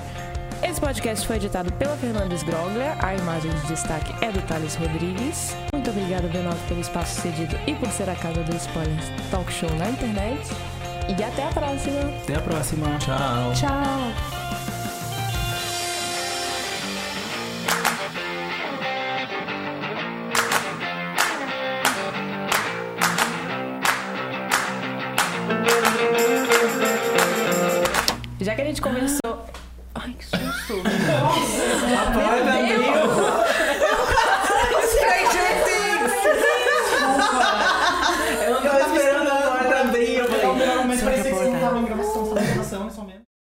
[0.64, 5.54] Esse podcast foi editado pela Fernandes Groglia, a imagem de destaque é do Thales Rodrigues.
[5.74, 9.70] Muito obrigada, Benoto, pelo espaço cedido e por ser a casa do Spoilers Talk Show
[9.76, 10.40] na internet.
[11.10, 12.00] E até a próxima!
[12.24, 12.98] Até a próxima.
[13.00, 13.52] Tchau.
[13.54, 14.43] Tchau!
[28.44, 29.46] Já que a gente conversou.
[29.96, 30.82] Ai, que susto!
[31.98, 33.14] Apaga, Meu Deus!
[33.14, 33.23] Stranger